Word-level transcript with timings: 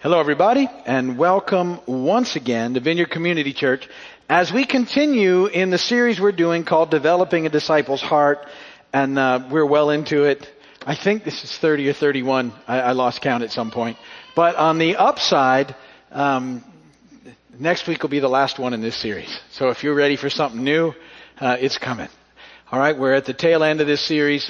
Hello, 0.00 0.20
everybody, 0.20 0.68
and 0.86 1.18
welcome 1.18 1.80
once 1.84 2.36
again 2.36 2.74
to 2.74 2.78
Vineyard 2.78 3.10
Community 3.10 3.52
Church 3.52 3.88
as 4.28 4.52
we 4.52 4.64
continue 4.64 5.46
in 5.46 5.70
the 5.70 5.76
series 5.76 6.20
we're 6.20 6.30
doing 6.30 6.62
called 6.62 6.88
Developing 6.88 7.46
a 7.46 7.48
Disciple's 7.48 8.00
Heart, 8.00 8.46
and 8.92 9.18
uh, 9.18 9.48
we're 9.50 9.66
well 9.66 9.90
into 9.90 10.22
it. 10.22 10.48
I 10.86 10.94
think 10.94 11.24
this 11.24 11.42
is 11.42 11.58
30 11.58 11.88
or 11.88 11.94
31. 11.94 12.52
I, 12.68 12.80
I 12.80 12.92
lost 12.92 13.22
count 13.22 13.42
at 13.42 13.50
some 13.50 13.72
point. 13.72 13.98
But 14.36 14.54
on 14.54 14.78
the 14.78 14.94
upside, 14.94 15.74
um, 16.12 16.62
next 17.58 17.88
week 17.88 18.00
will 18.00 18.08
be 18.08 18.20
the 18.20 18.28
last 18.28 18.56
one 18.56 18.74
in 18.74 18.80
this 18.80 18.96
series. 18.96 19.40
So 19.50 19.70
if 19.70 19.82
you're 19.82 19.96
ready 19.96 20.14
for 20.14 20.30
something 20.30 20.62
new, 20.62 20.94
uh, 21.40 21.56
it's 21.58 21.76
coming. 21.76 22.08
All 22.70 22.78
right, 22.78 22.96
we're 22.96 23.14
at 23.14 23.24
the 23.24 23.34
tail 23.34 23.64
end 23.64 23.80
of 23.80 23.88
this 23.88 24.02
series, 24.02 24.48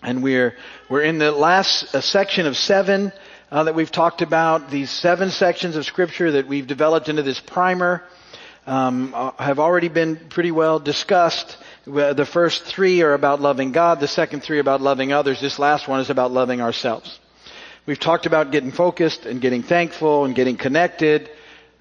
and 0.00 0.22
we're 0.22 0.54
we're 0.88 1.02
in 1.02 1.18
the 1.18 1.32
last 1.32 1.92
uh, 1.92 2.00
section 2.00 2.46
of 2.46 2.56
seven 2.56 3.10
uh, 3.50 3.64
that 3.64 3.74
we've 3.74 3.90
talked 3.90 4.22
about. 4.22 4.70
These 4.70 4.90
seven 4.90 5.30
sections 5.30 5.76
of 5.76 5.84
Scripture 5.84 6.32
that 6.32 6.46
we've 6.46 6.66
developed 6.66 7.08
into 7.08 7.22
this 7.22 7.40
primer 7.40 8.04
um, 8.66 9.12
uh, 9.14 9.32
have 9.38 9.58
already 9.58 9.88
been 9.88 10.16
pretty 10.16 10.50
well 10.50 10.78
discussed. 10.78 11.56
The 11.86 12.28
first 12.30 12.64
three 12.64 13.02
are 13.02 13.14
about 13.14 13.40
loving 13.40 13.72
God. 13.72 14.00
The 14.00 14.08
second 14.08 14.42
three 14.42 14.58
about 14.58 14.80
loving 14.80 15.12
others. 15.12 15.40
This 15.40 15.58
last 15.58 15.88
one 15.88 16.00
is 16.00 16.10
about 16.10 16.30
loving 16.30 16.60
ourselves. 16.60 17.18
We've 17.86 17.98
talked 17.98 18.26
about 18.26 18.52
getting 18.52 18.70
focused 18.70 19.26
and 19.26 19.40
getting 19.40 19.62
thankful 19.62 20.24
and 20.24 20.34
getting 20.34 20.56
connected. 20.56 21.30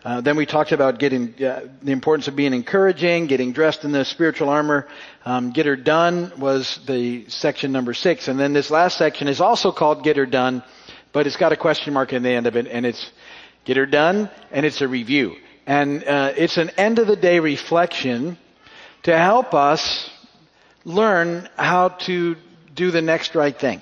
Uh, 0.04 0.22
then 0.22 0.38
we 0.38 0.46
talked 0.46 0.72
about 0.72 0.98
getting 0.98 1.36
uh, 1.44 1.68
the 1.84 1.92
importance 1.92 2.30
of 2.30 2.36
being 2.36 2.54
encouraging, 2.54 3.28
getting 3.28 3.52
dressed 3.52 3.84
in 3.84 3.92
the 3.92 4.06
spiritual 4.06 4.48
armor. 4.48 4.88
Um, 5.26 5.52
get 5.52 5.66
her 5.66 5.76
done 5.76 6.32
was 6.40 6.80
the 6.88 7.26
section 7.28 7.74
number 7.74 7.94
six, 7.94 8.30
and 8.30 8.40
then 8.40 8.54
this 8.54 8.72
last 8.72 8.98
section 8.98 9.28
is 9.28 9.42
also 9.42 9.74
called 9.74 10.06
"Get 10.06 10.16
her 10.16 10.26
done," 10.26 10.64
but 11.12 11.28
it's 11.28 11.38
got 11.38 11.52
a 11.52 11.58
question 11.58 11.94
mark 11.94 12.14
in 12.14 12.24
the 12.24 12.30
end 12.30 12.48
of 12.48 12.56
it, 12.56 12.68
and 12.68 12.86
it's 12.86 13.12
"Get 13.66 13.78
her 13.78 13.86
done," 13.86 14.30
and 14.52 14.66
it's 14.66 14.82
a 14.82 14.88
review, 14.88 15.36
and 15.66 16.04
uh, 16.04 16.34
it's 16.36 16.58
an 16.58 16.70
end 16.78 17.00
of 17.00 17.08
the 17.08 17.16
day 17.16 17.40
reflection 17.40 18.38
to 19.04 19.18
help 19.18 19.54
us 19.54 20.10
learn 20.86 21.48
how 21.58 21.90
to 21.90 22.36
do 22.76 22.92
the 22.92 23.02
next 23.02 23.36
right 23.36 23.58
thing 23.58 23.82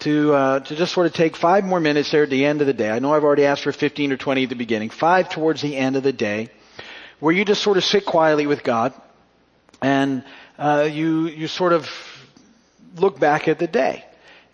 to 0.00 0.32
uh, 0.32 0.60
to 0.60 0.76
just 0.76 0.92
sort 0.92 1.06
of 1.06 1.12
take 1.12 1.36
five 1.36 1.64
more 1.64 1.80
minutes 1.80 2.10
there 2.10 2.22
at 2.22 2.30
the 2.30 2.44
end 2.44 2.60
of 2.60 2.66
the 2.66 2.72
day. 2.72 2.90
I 2.90 2.98
know 2.98 3.14
I've 3.14 3.24
already 3.24 3.44
asked 3.44 3.62
for 3.62 3.72
15 3.72 4.12
or 4.12 4.16
20 4.16 4.44
at 4.44 4.48
the 4.48 4.54
beginning. 4.54 4.90
Five 4.90 5.28
towards 5.28 5.62
the 5.62 5.76
end 5.76 5.96
of 5.96 6.02
the 6.02 6.12
day, 6.12 6.48
where 7.20 7.34
you 7.34 7.44
just 7.44 7.62
sort 7.62 7.76
of 7.76 7.84
sit 7.84 8.06
quietly 8.06 8.46
with 8.46 8.62
God, 8.62 8.94
and 9.82 10.24
uh, 10.58 10.88
you 10.90 11.26
you 11.26 11.48
sort 11.48 11.72
of 11.72 11.88
look 12.96 13.20
back 13.20 13.46
at 13.48 13.58
the 13.58 13.66
day 13.66 14.04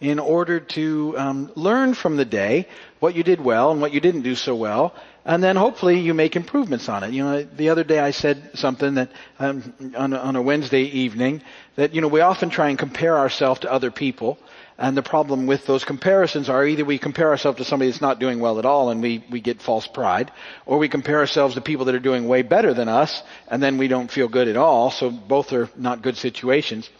in 0.00 0.18
order 0.18 0.60
to 0.60 1.14
um, 1.16 1.50
learn 1.54 1.94
from 1.94 2.16
the 2.16 2.24
day 2.24 2.68
what 3.00 3.14
you 3.14 3.22
did 3.22 3.40
well 3.40 3.70
and 3.70 3.80
what 3.80 3.92
you 3.92 4.00
didn't 4.00 4.22
do 4.22 4.34
so 4.34 4.54
well, 4.54 4.94
and 5.24 5.42
then 5.42 5.56
hopefully 5.56 5.98
you 5.98 6.14
make 6.14 6.36
improvements 6.36 6.88
on 6.88 7.02
it. 7.02 7.12
You 7.12 7.24
know, 7.24 7.42
the 7.42 7.70
other 7.70 7.84
day 7.84 7.98
I 7.98 8.10
said 8.10 8.50
something 8.54 8.94
that 8.94 9.10
um, 9.38 9.74
on, 9.96 10.12
a, 10.12 10.18
on 10.18 10.36
a 10.36 10.42
Wednesday 10.42 10.82
evening 10.82 11.42
that 11.76 11.94
you 11.94 12.00
know 12.00 12.08
we 12.08 12.20
often 12.20 12.50
try 12.50 12.68
and 12.68 12.78
compare 12.78 13.18
ourselves 13.18 13.60
to 13.60 13.72
other 13.72 13.90
people. 13.90 14.38
And 14.78 14.94
the 14.94 15.02
problem 15.02 15.46
with 15.46 15.64
those 15.64 15.84
comparisons 15.84 16.50
are 16.50 16.66
either 16.66 16.84
we 16.84 16.98
compare 16.98 17.30
ourselves 17.30 17.56
to 17.58 17.64
somebody 17.64 17.90
that's 17.90 18.02
not 18.02 18.18
doing 18.18 18.40
well 18.40 18.58
at 18.58 18.66
all 18.66 18.90
and 18.90 19.00
we, 19.00 19.24
we 19.30 19.40
get 19.40 19.62
false 19.62 19.86
pride, 19.86 20.30
or 20.66 20.76
we 20.76 20.90
compare 20.90 21.18
ourselves 21.18 21.54
to 21.54 21.62
people 21.62 21.86
that 21.86 21.94
are 21.94 21.98
doing 21.98 22.28
way 22.28 22.42
better 22.42 22.74
than 22.74 22.86
us 22.86 23.22
and 23.48 23.62
then 23.62 23.78
we 23.78 23.88
don't 23.88 24.10
feel 24.10 24.28
good 24.28 24.48
at 24.48 24.56
all, 24.58 24.90
so 24.90 25.10
both 25.10 25.54
are 25.54 25.70
not 25.76 26.02
good 26.02 26.18
situations. 26.18 26.90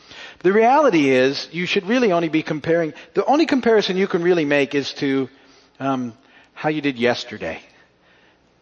The 0.47 0.53
reality 0.53 1.11
is 1.11 1.49
you 1.51 1.67
should 1.67 1.89
really 1.89 2.13
only 2.13 2.29
be 2.29 2.45
comparing, 2.45 2.95
the 3.15 3.25
only 3.25 3.47
comparison 3.47 3.97
you 3.97 4.07
can 4.07 4.23
really 4.23 4.45
make 4.45 4.77
is 4.77 4.93
to 4.93 5.29
um, 5.81 6.15
how 6.55 6.69
you 6.69 6.81
did 6.81 7.01
yesterday 7.01 7.59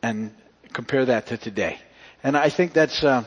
and 0.03 0.31
compare 0.73 1.05
that 1.05 1.27
to 1.27 1.37
today. 1.37 1.79
And 2.23 2.39
I 2.39 2.49
think 2.49 2.73
that's, 2.73 3.05
uh, 3.05 3.25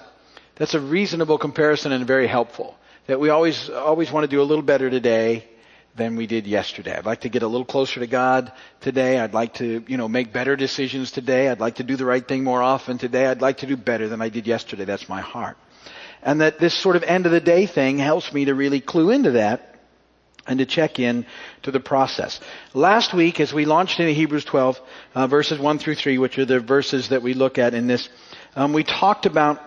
that's 0.56 0.74
a 0.74 0.80
reasonable 0.80 1.38
comparison 1.38 1.92
and 1.92 2.08
very 2.08 2.26
helpful. 2.26 2.76
That 3.06 3.20
we 3.20 3.30
always, 3.30 3.70
always 3.70 4.12
want 4.12 4.24
to 4.24 4.28
do 4.28 4.42
a 4.42 4.48
little 4.50 4.66
better 4.66 4.90
today 4.90 5.48
than 5.96 6.16
we 6.16 6.26
did 6.26 6.48
yesterday. 6.48 6.98
I'd 6.98 7.06
like 7.06 7.22
to 7.22 7.30
get 7.30 7.44
a 7.44 7.48
little 7.48 7.64
closer 7.64 8.00
to 8.00 8.08
God 8.08 8.52
today. 8.82 9.20
I'd 9.20 9.36
like 9.36 9.54
to, 9.62 9.84
you 9.88 9.98
know, 9.98 10.08
make 10.08 10.34
better 10.34 10.56
decisions 10.56 11.12
today. 11.12 11.50
I'd 11.50 11.60
like 11.60 11.76
to 11.76 11.84
do 11.84 11.96
the 11.96 12.06
right 12.06 12.28
thing 12.28 12.44
more 12.44 12.64
often 12.64 12.98
today. 12.98 13.28
I'd 13.28 13.42
like 13.42 13.58
to 13.58 13.68
do 13.68 13.78
better 13.78 14.10
than 14.10 14.20
I 14.20 14.30
did 14.30 14.48
yesterday. 14.48 14.86
That's 14.86 15.08
my 15.08 15.22
heart. 15.22 15.58
And 16.22 16.42
that 16.42 16.60
this 16.60 16.74
sort 16.74 16.96
of 16.96 17.04
end 17.04 17.26
of 17.26 17.32
the 17.32 17.40
day 17.40 17.66
thing 17.66 17.98
helps 17.98 18.34
me 18.34 18.46
to 18.46 18.56
really 18.56 18.82
clue 18.82 19.12
into 19.12 19.32
that 19.32 19.76
and 20.48 20.60
to 20.60 20.66
check 20.66 21.00
in 21.00 21.26
to 21.64 21.72
the 21.72 21.80
process. 21.80 22.40
Last 22.74 23.14
week, 23.14 23.40
as 23.40 23.54
we 23.54 23.66
launched 23.66 24.00
into 24.00 24.14
Hebrews 24.14 24.46
12, 24.46 24.82
uh, 25.14 25.28
verses 25.28 25.60
1 25.60 25.80
through 25.80 25.96
3, 25.96 26.18
which 26.18 26.38
are 26.40 26.46
the 26.46 26.60
verses 26.60 27.10
that 27.10 27.22
we 27.22 27.34
look 27.34 27.58
at 27.58 27.74
in 27.74 27.88
this, 27.88 28.10
um, 28.56 28.74
we 28.74 28.84
talked 28.84 29.26
about 29.26 29.62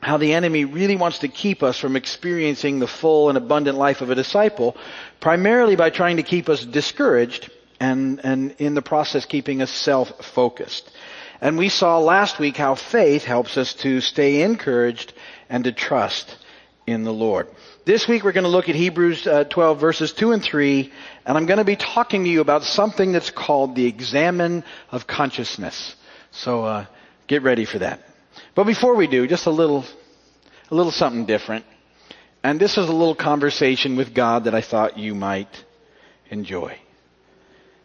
how 0.00 0.18
the 0.18 0.34
enemy 0.34 0.64
really 0.64 0.96
wants 0.96 1.20
to 1.20 1.28
keep 1.28 1.62
us 1.62 1.78
from 1.78 1.96
experiencing 1.96 2.78
the 2.78 2.86
full 2.86 3.30
and 3.30 3.38
abundant 3.38 3.76
life 3.76 4.00
of 4.00 4.10
a 4.10 4.14
disciple, 4.14 4.76
primarily 5.18 5.76
by 5.76 5.90
trying 5.90 6.18
to 6.18 6.22
keep 6.22 6.48
us 6.48 6.64
discouraged 6.64 7.50
and, 7.80 8.20
and 8.24 8.54
in 8.58 8.74
the 8.74 8.82
process 8.82 9.24
keeping 9.24 9.62
us 9.62 9.70
self-focused. 9.70 10.90
And 11.44 11.58
we 11.58 11.68
saw 11.68 11.98
last 11.98 12.38
week 12.38 12.56
how 12.56 12.74
faith 12.74 13.24
helps 13.24 13.58
us 13.58 13.74
to 13.74 14.00
stay 14.00 14.40
encouraged 14.40 15.12
and 15.50 15.64
to 15.64 15.72
trust 15.72 16.38
in 16.86 17.04
the 17.04 17.12
Lord. 17.12 17.48
This 17.84 18.08
week 18.08 18.24
we're 18.24 18.32
going 18.32 18.44
to 18.44 18.50
look 18.50 18.70
at 18.70 18.74
Hebrews 18.74 19.26
uh, 19.26 19.44
12 19.44 19.78
verses 19.78 20.14
2 20.14 20.32
and 20.32 20.42
3, 20.42 20.90
and 21.26 21.36
I'm 21.36 21.44
going 21.44 21.58
to 21.58 21.64
be 21.64 21.76
talking 21.76 22.24
to 22.24 22.30
you 22.30 22.40
about 22.40 22.62
something 22.62 23.12
that's 23.12 23.28
called 23.28 23.76
the 23.76 23.84
examen 23.84 24.64
of 24.90 25.06
consciousness. 25.06 25.94
So 26.30 26.64
uh, 26.64 26.86
get 27.26 27.42
ready 27.42 27.66
for 27.66 27.78
that. 27.80 28.00
But 28.54 28.64
before 28.64 28.94
we 28.94 29.06
do, 29.06 29.26
just 29.26 29.44
a 29.44 29.50
little, 29.50 29.84
a 30.70 30.74
little 30.74 30.92
something 30.92 31.26
different. 31.26 31.66
And 32.42 32.58
this 32.58 32.78
is 32.78 32.88
a 32.88 32.92
little 32.92 33.14
conversation 33.14 33.96
with 33.96 34.14
God 34.14 34.44
that 34.44 34.54
I 34.54 34.62
thought 34.62 34.96
you 34.96 35.14
might 35.14 35.62
enjoy. 36.30 36.78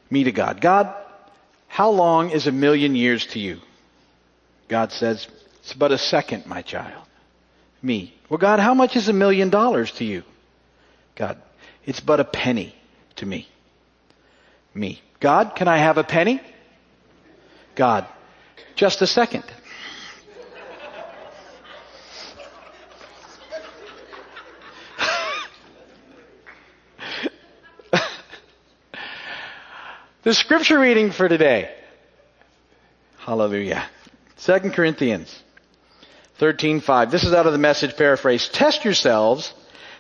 Me 0.10 0.24
to 0.24 0.32
God. 0.32 0.62
God, 0.62 0.96
how 1.80 1.92
long 1.92 2.32
is 2.32 2.46
a 2.46 2.52
million 2.52 2.94
years 2.94 3.26
to 3.28 3.40
you? 3.40 3.58
God 4.68 4.92
says, 4.92 5.26
it's 5.62 5.72
but 5.72 5.94
a 5.94 5.98
second, 5.98 6.46
my 6.46 6.62
child. 6.62 7.06
Me. 7.82 8.14
Well, 8.28 8.38
God, 8.38 8.60
how 8.60 8.74
much 8.74 8.98
is 8.98 9.08
a 9.08 9.14
million 9.14 9.50
dollars 9.50 9.90
to 9.94 10.04
you? 10.04 10.24
God, 11.16 11.38
it's 11.86 12.02
but 12.02 12.20
a 12.20 12.26
penny 12.26 12.76
to 13.16 13.26
me. 13.26 13.48
Me. 14.74 15.02
God, 15.22 15.56
can 15.56 15.70
I 15.70 15.78
have 15.78 15.98
a 15.98 16.04
penny? 16.04 16.42
God, 17.76 18.06
just 18.76 19.02
a 19.02 19.08
second. 19.08 19.46
The 30.30 30.36
scripture 30.36 30.78
reading 30.78 31.10
for 31.10 31.28
today. 31.28 31.72
Hallelujah. 33.18 33.84
2 34.38 34.60
Corinthians 34.76 35.36
13:5. 36.40 37.10
This 37.10 37.24
is 37.24 37.34
out 37.34 37.48
of 37.48 37.52
the 37.52 37.58
message 37.58 37.98
paraphrase. 37.98 38.48
Test 38.48 38.86
yourselves 38.86 39.52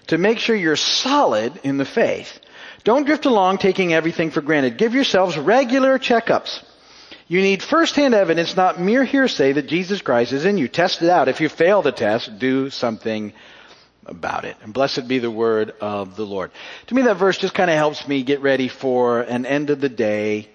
to 0.05 0.19
make 0.19 0.37
sure 0.37 0.55
you're 0.55 0.75
solid 0.75 1.59
in 1.63 1.77
the 1.77 1.83
faith. 1.83 2.39
Don't 2.83 3.07
drift 3.07 3.25
along 3.25 3.57
taking 3.57 3.91
everything 3.91 4.29
for 4.29 4.41
granted. 4.41 4.77
Give 4.77 4.93
yourselves 4.93 5.35
regular 5.35 5.97
checkups. 5.97 6.61
You 7.27 7.41
need 7.41 7.63
first-hand 7.63 8.13
evidence, 8.13 8.55
not 8.55 8.79
mere 8.79 9.03
hearsay 9.03 9.53
that 9.53 9.65
Jesus 9.65 10.03
Christ 10.03 10.31
is 10.31 10.45
in 10.45 10.59
you. 10.59 10.67
Test 10.67 11.01
it 11.01 11.09
out. 11.09 11.27
If 11.27 11.41
you 11.41 11.49
fail 11.49 11.81
the 11.81 11.91
test, 11.91 12.37
do 12.37 12.69
something 12.69 13.33
about 14.09 14.45
it. 14.45 14.57
And 14.63 14.73
blessed 14.73 15.07
be 15.07 15.19
the 15.19 15.31
word 15.31 15.73
of 15.79 16.15
the 16.15 16.25
Lord. 16.25 16.51
To 16.87 16.95
me, 16.95 17.03
that 17.03 17.17
verse 17.17 17.37
just 17.37 17.53
kind 17.53 17.69
of 17.69 17.77
helps 17.77 18.07
me 18.07 18.23
get 18.23 18.41
ready 18.41 18.67
for 18.67 19.21
an 19.21 19.45
end 19.45 19.69
of 19.69 19.79
the 19.79 19.89
day 19.89 20.49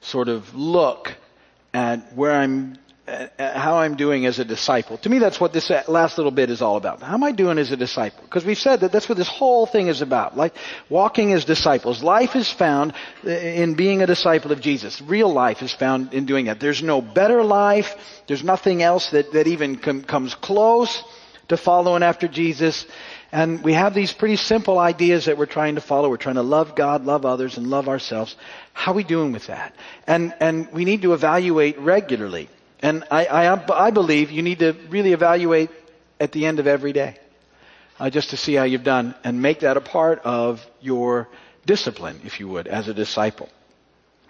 sort 0.00 0.28
of 0.28 0.54
look 0.54 1.14
at 1.74 2.12
where 2.14 2.32
I'm, 2.32 2.78
how 3.38 3.78
I'm 3.78 3.96
doing 3.96 4.26
as 4.26 4.38
a 4.38 4.44
disciple. 4.44 4.98
To 4.98 5.08
me, 5.08 5.18
that's 5.18 5.40
what 5.40 5.52
this 5.52 5.70
last 5.88 6.16
little 6.16 6.32
bit 6.32 6.50
is 6.50 6.62
all 6.62 6.76
about. 6.76 7.02
How 7.02 7.14
am 7.14 7.24
I 7.24 7.32
doing 7.32 7.58
as 7.58 7.70
a 7.70 7.76
disciple? 7.76 8.22
Because 8.22 8.44
we've 8.44 8.58
said 8.58 8.80
that 8.80 8.92
that's 8.92 9.08
what 9.08 9.18
this 9.18 9.28
whole 9.28 9.66
thing 9.66 9.88
is 9.88 10.02
about. 10.02 10.36
Like 10.36 10.54
walking 10.88 11.32
as 11.32 11.44
disciples. 11.44 12.02
Life 12.02 12.34
is 12.34 12.50
found 12.50 12.94
in 13.24 13.74
being 13.74 14.02
a 14.02 14.06
disciple 14.06 14.52
of 14.52 14.60
Jesus. 14.60 15.00
Real 15.02 15.32
life 15.32 15.62
is 15.62 15.72
found 15.72 16.14
in 16.14 16.26
doing 16.26 16.46
that. 16.46 16.60
There's 16.60 16.82
no 16.82 17.00
better 17.00 17.42
life. 17.42 17.94
There's 18.26 18.44
nothing 18.44 18.82
else 18.82 19.10
that, 19.10 19.32
that 19.32 19.46
even 19.46 19.76
com- 19.76 20.02
comes 20.02 20.34
close 20.34 21.02
to 21.48 21.56
following 21.56 22.02
after 22.02 22.28
Jesus. 22.28 22.86
And 23.32 23.62
we 23.62 23.72
have 23.72 23.94
these 23.94 24.12
pretty 24.12 24.36
simple 24.36 24.78
ideas 24.78 25.26
that 25.26 25.38
we're 25.38 25.46
trying 25.46 25.74
to 25.76 25.80
follow. 25.80 26.08
We're 26.08 26.16
trying 26.16 26.36
to 26.36 26.42
love 26.42 26.74
God, 26.74 27.04
love 27.04 27.24
others, 27.24 27.56
and 27.56 27.68
love 27.68 27.88
ourselves. 27.88 28.36
How 28.72 28.92
are 28.92 28.94
we 28.94 29.04
doing 29.04 29.32
with 29.32 29.46
that? 29.48 29.74
And, 30.06 30.34
and 30.40 30.72
we 30.72 30.84
need 30.84 31.02
to 31.02 31.12
evaluate 31.12 31.78
regularly. 31.78 32.48
And 32.80 33.04
I, 33.10 33.26
I, 33.26 33.86
I 33.86 33.90
believe 33.90 34.30
you 34.30 34.42
need 34.42 34.60
to 34.60 34.72
really 34.88 35.12
evaluate 35.12 35.70
at 36.20 36.32
the 36.32 36.46
end 36.46 36.58
of 36.58 36.66
every 36.66 36.92
day. 36.92 37.18
Uh, 37.98 38.10
just 38.10 38.30
to 38.30 38.36
see 38.36 38.52
how 38.52 38.64
you've 38.64 38.84
done 38.84 39.14
and 39.24 39.40
make 39.40 39.60
that 39.60 39.78
a 39.78 39.80
part 39.80 40.20
of 40.22 40.64
your 40.82 41.28
discipline, 41.64 42.20
if 42.24 42.40
you 42.40 42.46
would, 42.46 42.66
as 42.66 42.88
a 42.88 42.94
disciple. 42.94 43.48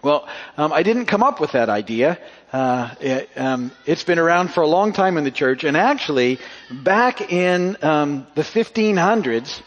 Well, 0.07 0.29
um, 0.57 0.73
I 0.73 0.85
didn't 0.85 1.07
come 1.07 1.25
up 1.25 1.41
with 1.41 1.51
that 1.53 1.69
idea. 1.69 2.17
Uh, 2.53 2.95
it, 3.01 3.29
um, 3.35 3.73
it's 3.87 4.05
been 4.05 4.21
around 4.21 4.53
for 4.53 4.61
a 4.61 4.67
long 4.69 4.93
time 4.93 5.19
in 5.19 5.25
the 5.25 5.33
church, 5.33 5.65
and 5.65 5.77
actually, 5.77 6.39
back 6.71 7.33
in 7.33 7.77
um, 7.83 8.25
the 8.37 8.43
1500s, 8.43 9.61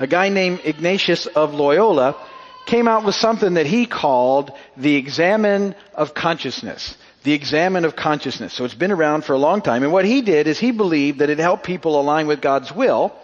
a 0.00 0.06
guy 0.06 0.30
named 0.30 0.62
Ignatius 0.64 1.26
of 1.26 1.52
Loyola 1.52 2.16
came 2.64 2.88
out 2.88 3.04
with 3.04 3.16
something 3.16 3.52
that 3.54 3.66
he 3.66 3.84
called 3.84 4.50
the 4.78 4.96
examen 4.96 5.74
of 5.94 6.14
consciousness. 6.14 6.96
The 7.24 7.34
examen 7.34 7.84
of 7.84 7.94
consciousness. 7.96 8.54
So 8.54 8.64
it's 8.64 8.72
been 8.72 8.92
around 8.92 9.26
for 9.26 9.34
a 9.34 9.38
long 9.38 9.60
time. 9.60 9.82
And 9.82 9.92
what 9.92 10.06
he 10.06 10.22
did 10.22 10.46
is 10.46 10.58
he 10.58 10.70
believed 10.70 11.18
that 11.18 11.28
it 11.28 11.38
helped 11.38 11.64
people 11.64 12.00
align 12.00 12.28
with 12.28 12.40
God's 12.40 12.72
will 12.72 13.14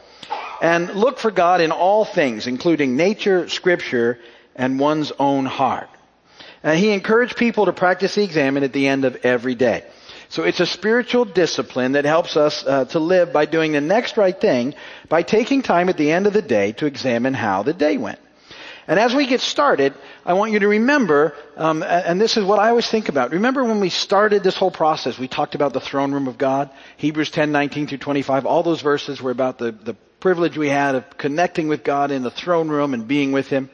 and 0.60 0.90
look 0.90 1.18
for 1.18 1.30
God 1.30 1.62
in 1.62 1.72
all 1.72 2.04
things, 2.04 2.46
including 2.46 2.94
nature, 2.94 3.48
scripture, 3.48 4.18
and 4.54 4.78
one's 4.78 5.12
own 5.18 5.46
heart. 5.46 5.88
And 6.62 6.78
he 6.78 6.90
encouraged 6.90 7.36
people 7.36 7.66
to 7.66 7.72
practice 7.72 8.14
the 8.14 8.22
examen 8.22 8.62
at 8.62 8.72
the 8.72 8.86
end 8.88 9.04
of 9.04 9.16
every 9.24 9.54
day. 9.54 9.84
So 10.28 10.44
it's 10.44 10.60
a 10.60 10.66
spiritual 10.66 11.26
discipline 11.26 11.92
that 11.92 12.06
helps 12.06 12.38
us 12.38 12.64
uh, 12.66 12.86
to 12.86 12.98
live 12.98 13.32
by 13.32 13.44
doing 13.44 13.72
the 13.72 13.80
next 13.80 14.16
right 14.16 14.38
thing 14.38 14.74
by 15.08 15.22
taking 15.22 15.60
time 15.60 15.88
at 15.90 15.98
the 15.98 16.10
end 16.10 16.26
of 16.26 16.32
the 16.32 16.40
day 16.40 16.72
to 16.72 16.86
examine 16.86 17.34
how 17.34 17.62
the 17.62 17.74
day 17.74 17.98
went. 17.98 18.18
And 18.88 18.98
as 18.98 19.14
we 19.14 19.26
get 19.26 19.40
started, 19.40 19.94
I 20.24 20.32
want 20.32 20.52
you 20.52 20.60
to 20.60 20.68
remember, 20.68 21.34
um, 21.56 21.82
and 21.82 22.20
this 22.20 22.36
is 22.36 22.44
what 22.44 22.58
I 22.58 22.70
always 22.70 22.88
think 22.88 23.08
about. 23.08 23.30
Remember 23.30 23.62
when 23.62 23.80
we 23.80 23.90
started 23.90 24.42
this 24.42 24.56
whole 24.56 24.70
process, 24.70 25.18
we 25.18 25.28
talked 25.28 25.54
about 25.54 25.72
the 25.72 25.80
throne 25.80 26.12
room 26.12 26.26
of 26.26 26.36
God, 26.36 26.70
Hebrews 26.96 27.30
10, 27.30 27.52
19 27.52 27.86
through 27.86 27.98
25. 27.98 28.44
All 28.46 28.62
those 28.62 28.80
verses 28.80 29.22
were 29.22 29.30
about 29.30 29.58
the, 29.58 29.70
the 29.70 29.94
privilege 30.18 30.56
we 30.56 30.68
had 30.68 30.94
of 30.94 31.16
connecting 31.16 31.68
with 31.68 31.84
God 31.84 32.10
in 32.10 32.22
the 32.22 32.30
throne 32.30 32.68
room 32.68 32.94
and 32.94 33.06
being 33.06 33.32
with 33.32 33.48
Him. 33.48 33.70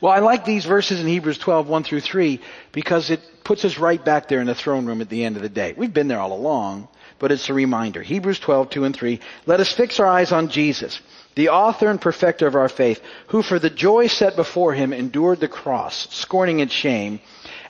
Well, 0.00 0.12
I 0.12 0.20
like 0.20 0.44
these 0.44 0.64
verses 0.64 1.00
in 1.00 1.06
Hebrews 1.06 1.38
12, 1.38 1.68
1 1.68 1.84
through 1.84 2.00
3, 2.00 2.40
because 2.72 3.10
it 3.10 3.20
puts 3.44 3.64
us 3.64 3.78
right 3.78 4.02
back 4.02 4.28
there 4.28 4.40
in 4.40 4.46
the 4.46 4.54
throne 4.54 4.86
room 4.86 5.00
at 5.00 5.10
the 5.10 5.24
end 5.24 5.36
of 5.36 5.42
the 5.42 5.48
day. 5.48 5.74
We've 5.76 5.92
been 5.92 6.08
there 6.08 6.20
all 6.20 6.32
along, 6.32 6.88
but 7.18 7.32
it's 7.32 7.50
a 7.50 7.54
reminder. 7.54 8.02
Hebrews 8.02 8.38
12, 8.38 8.70
2 8.70 8.84
and 8.84 8.96
3. 8.96 9.20
Let 9.46 9.60
us 9.60 9.72
fix 9.72 10.00
our 10.00 10.06
eyes 10.06 10.32
on 10.32 10.48
Jesus 10.48 11.00
the 11.34 11.50
author 11.50 11.88
and 11.88 12.00
perfecter 12.00 12.46
of 12.46 12.54
our 12.54 12.68
faith, 12.68 13.00
who 13.28 13.42
for 13.42 13.58
the 13.58 13.70
joy 13.70 14.06
set 14.08 14.36
before 14.36 14.74
him 14.74 14.92
endured 14.92 15.40
the 15.40 15.48
cross, 15.48 16.08
scorning 16.10 16.60
its 16.60 16.74
shame, 16.74 17.20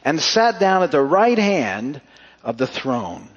and 0.04 0.20
sat 0.20 0.58
down 0.58 0.82
at 0.82 0.90
the 0.90 1.02
right 1.02 1.38
hand 1.38 2.00
of 2.42 2.56
the 2.56 2.66
throne 2.66 3.28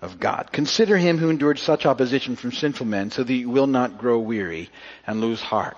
of 0.00 0.20
God. 0.20 0.50
Consider 0.52 0.96
him 0.96 1.18
who 1.18 1.30
endured 1.30 1.58
such 1.58 1.84
opposition 1.84 2.36
from 2.36 2.52
sinful 2.52 2.86
men 2.86 3.10
so 3.10 3.24
that 3.24 3.32
you 3.32 3.50
will 3.50 3.66
not 3.66 3.98
grow 3.98 4.18
weary 4.18 4.70
and 5.06 5.20
lose 5.20 5.42
heart. 5.42 5.76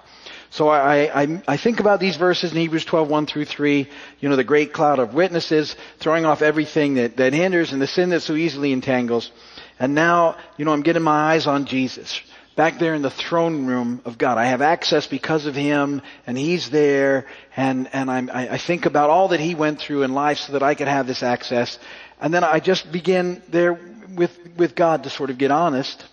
So 0.51 0.69
I, 0.69 1.23
I, 1.23 1.43
I 1.47 1.57
think 1.57 1.81
about 1.81 2.01
these 2.01 2.17
verses 2.17 2.53
in 2.53 2.59
Hebrews 2.59 2.85
12, 2.87 3.09
1 3.09 3.27
through 3.27 3.45
3, 3.45 3.89
you 4.21 4.29
know, 4.29 4.37
the 4.37 4.45
great 4.45 4.73
cloud 4.73 4.99
of 4.99 5.13
witnesses, 5.13 5.77
throwing 5.99 6.25
off 6.25 6.41
everything 6.41 6.95
that, 6.95 7.17
that 7.19 7.35
hinders 7.35 7.73
and 7.73 7.83
the 7.83 7.87
sin 7.87 8.11
that 8.11 8.23
so 8.23 8.35
easily 8.35 8.73
entangles. 8.73 9.31
And 9.79 9.95
now, 9.95 10.37
you 10.57 10.65
know, 10.65 10.73
I'm 10.73 10.83
getting 10.83 11.03
my 11.03 11.35
eyes 11.35 11.47
on 11.47 11.67
Jesus 11.67 12.21
back 12.57 12.81
there 12.81 12.95
in 12.95 13.03
the 13.03 13.11
throne 13.11 13.67
room 13.67 14.01
of 14.05 14.19
God. 14.19 14.37
I 14.37 14.47
have 14.47 14.63
access 14.63 15.07
because 15.07 15.47
of 15.47 15.55
Him, 15.55 16.03
and 16.27 16.37
He's 16.37 16.71
there, 16.71 17.27
and, 17.57 17.89
and 17.93 18.11
I'm, 18.11 18.31
I, 18.31 18.55
I 18.55 18.59
think 18.59 18.85
about 18.85 19.11
all 19.11 19.29
that 19.29 19.39
He 19.39 19.55
went 19.55 19.79
through 19.79 20.03
in 20.03 20.13
life 20.13 20.39
so 20.39 20.55
that 20.55 20.63
I 20.63 20.75
could 20.75 20.89
have 20.89 21.07
this 21.07 21.23
access. 21.23 21.79
And 22.21 22.35
then 22.35 22.43
I 22.43 22.59
just 22.59 22.91
begin 22.91 23.43
there 23.49 23.79
with, 24.17 24.37
with 24.57 24.75
God 24.75 25.05
to 25.05 25.11
sort 25.11 25.31
of 25.31 25.39
get 25.39 25.53
honest 25.53 26.05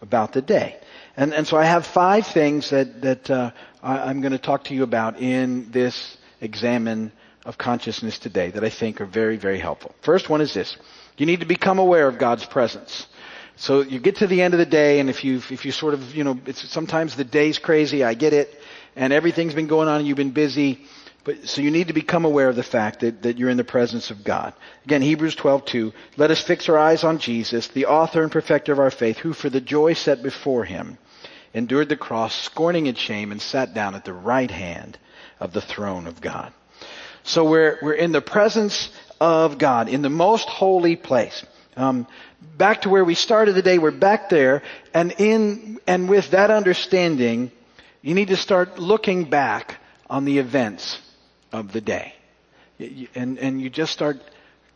about 0.00 0.32
the 0.32 0.40
day. 0.40 0.76
And, 1.16 1.34
and 1.34 1.46
so 1.46 1.58
I 1.58 1.64
have 1.64 1.86
five 1.86 2.26
things 2.26 2.70
that, 2.70 3.02
that 3.02 3.30
uh, 3.30 3.50
I'm 3.82 4.20
going 4.20 4.32
to 4.32 4.38
talk 4.38 4.64
to 4.64 4.74
you 4.74 4.82
about 4.82 5.18
in 5.20 5.70
this 5.70 6.18
examen 6.40 7.12
of 7.46 7.56
consciousness 7.56 8.18
today 8.18 8.50
that 8.50 8.62
I 8.62 8.68
think 8.68 9.00
are 9.00 9.06
very, 9.06 9.36
very 9.36 9.58
helpful. 9.58 9.94
First 10.02 10.28
one 10.28 10.40
is 10.40 10.52
this. 10.52 10.76
You 11.16 11.26
need 11.26 11.40
to 11.40 11.46
become 11.46 11.78
aware 11.78 12.06
of 12.06 12.18
God's 12.18 12.44
presence. 12.44 13.06
So 13.56 13.80
you 13.82 13.98
get 13.98 14.16
to 14.16 14.26
the 14.26 14.42
end 14.42 14.54
of 14.54 14.58
the 14.58 14.66
day, 14.66 15.00
and 15.00 15.10
if 15.10 15.24
you 15.24 15.36
if 15.50 15.64
you 15.64 15.72
sort 15.72 15.94
of 15.94 16.14
you 16.14 16.24
know, 16.24 16.38
it's 16.46 16.66
sometimes 16.70 17.16
the 17.16 17.24
day's 17.24 17.58
crazy. 17.58 18.02
I 18.04 18.14
get 18.14 18.32
it, 18.32 18.58
and 18.96 19.12
everything's 19.12 19.54
been 19.54 19.66
going 19.66 19.88
on, 19.88 19.98
and 19.98 20.08
you've 20.08 20.16
been 20.16 20.30
busy. 20.30 20.80
But 21.24 21.46
so 21.46 21.60
you 21.60 21.70
need 21.70 21.88
to 21.88 21.92
become 21.92 22.24
aware 22.24 22.48
of 22.48 22.56
the 22.56 22.62
fact 22.62 23.00
that, 23.00 23.22
that 23.22 23.36
you're 23.36 23.50
in 23.50 23.58
the 23.58 23.64
presence 23.64 24.10
of 24.10 24.24
God. 24.24 24.54
Again, 24.86 25.02
Hebrews 25.02 25.36
12:2. 25.36 25.92
Let 26.16 26.30
us 26.30 26.40
fix 26.40 26.70
our 26.70 26.78
eyes 26.78 27.04
on 27.04 27.18
Jesus, 27.18 27.68
the 27.68 27.86
author 27.86 28.22
and 28.22 28.32
perfecter 28.32 28.72
of 28.72 28.78
our 28.78 28.90
faith, 28.90 29.18
who 29.18 29.34
for 29.34 29.50
the 29.50 29.60
joy 29.60 29.92
set 29.92 30.22
before 30.22 30.64
him 30.64 30.96
endured 31.54 31.88
the 31.88 31.96
cross, 31.96 32.34
scorning 32.34 32.86
its 32.86 33.00
shame, 33.00 33.32
and 33.32 33.40
sat 33.40 33.74
down 33.74 33.94
at 33.94 34.04
the 34.04 34.12
right 34.12 34.50
hand 34.50 34.98
of 35.38 35.52
the 35.52 35.60
throne 35.60 36.06
of 36.06 36.20
God. 36.20 36.52
So 37.22 37.48
we're 37.48 37.78
we're 37.82 37.94
in 37.94 38.12
the 38.12 38.20
presence 38.20 38.90
of 39.20 39.58
God, 39.58 39.88
in 39.88 40.02
the 40.02 40.10
most 40.10 40.48
holy 40.48 40.96
place. 40.96 41.44
Um, 41.76 42.06
back 42.56 42.82
to 42.82 42.88
where 42.88 43.04
we 43.04 43.14
started 43.14 43.54
the 43.54 43.62
day, 43.62 43.78
we're 43.78 43.90
back 43.90 44.28
there, 44.28 44.62
and 44.94 45.12
in 45.18 45.78
and 45.86 46.08
with 46.08 46.30
that 46.30 46.50
understanding, 46.50 47.52
you 48.02 48.14
need 48.14 48.28
to 48.28 48.36
start 48.36 48.78
looking 48.78 49.28
back 49.28 49.76
on 50.08 50.24
the 50.24 50.38
events 50.38 51.00
of 51.52 51.72
the 51.72 51.80
day, 51.80 52.14
and 53.14 53.38
and 53.38 53.60
you 53.60 53.70
just 53.70 53.92
start 53.92 54.18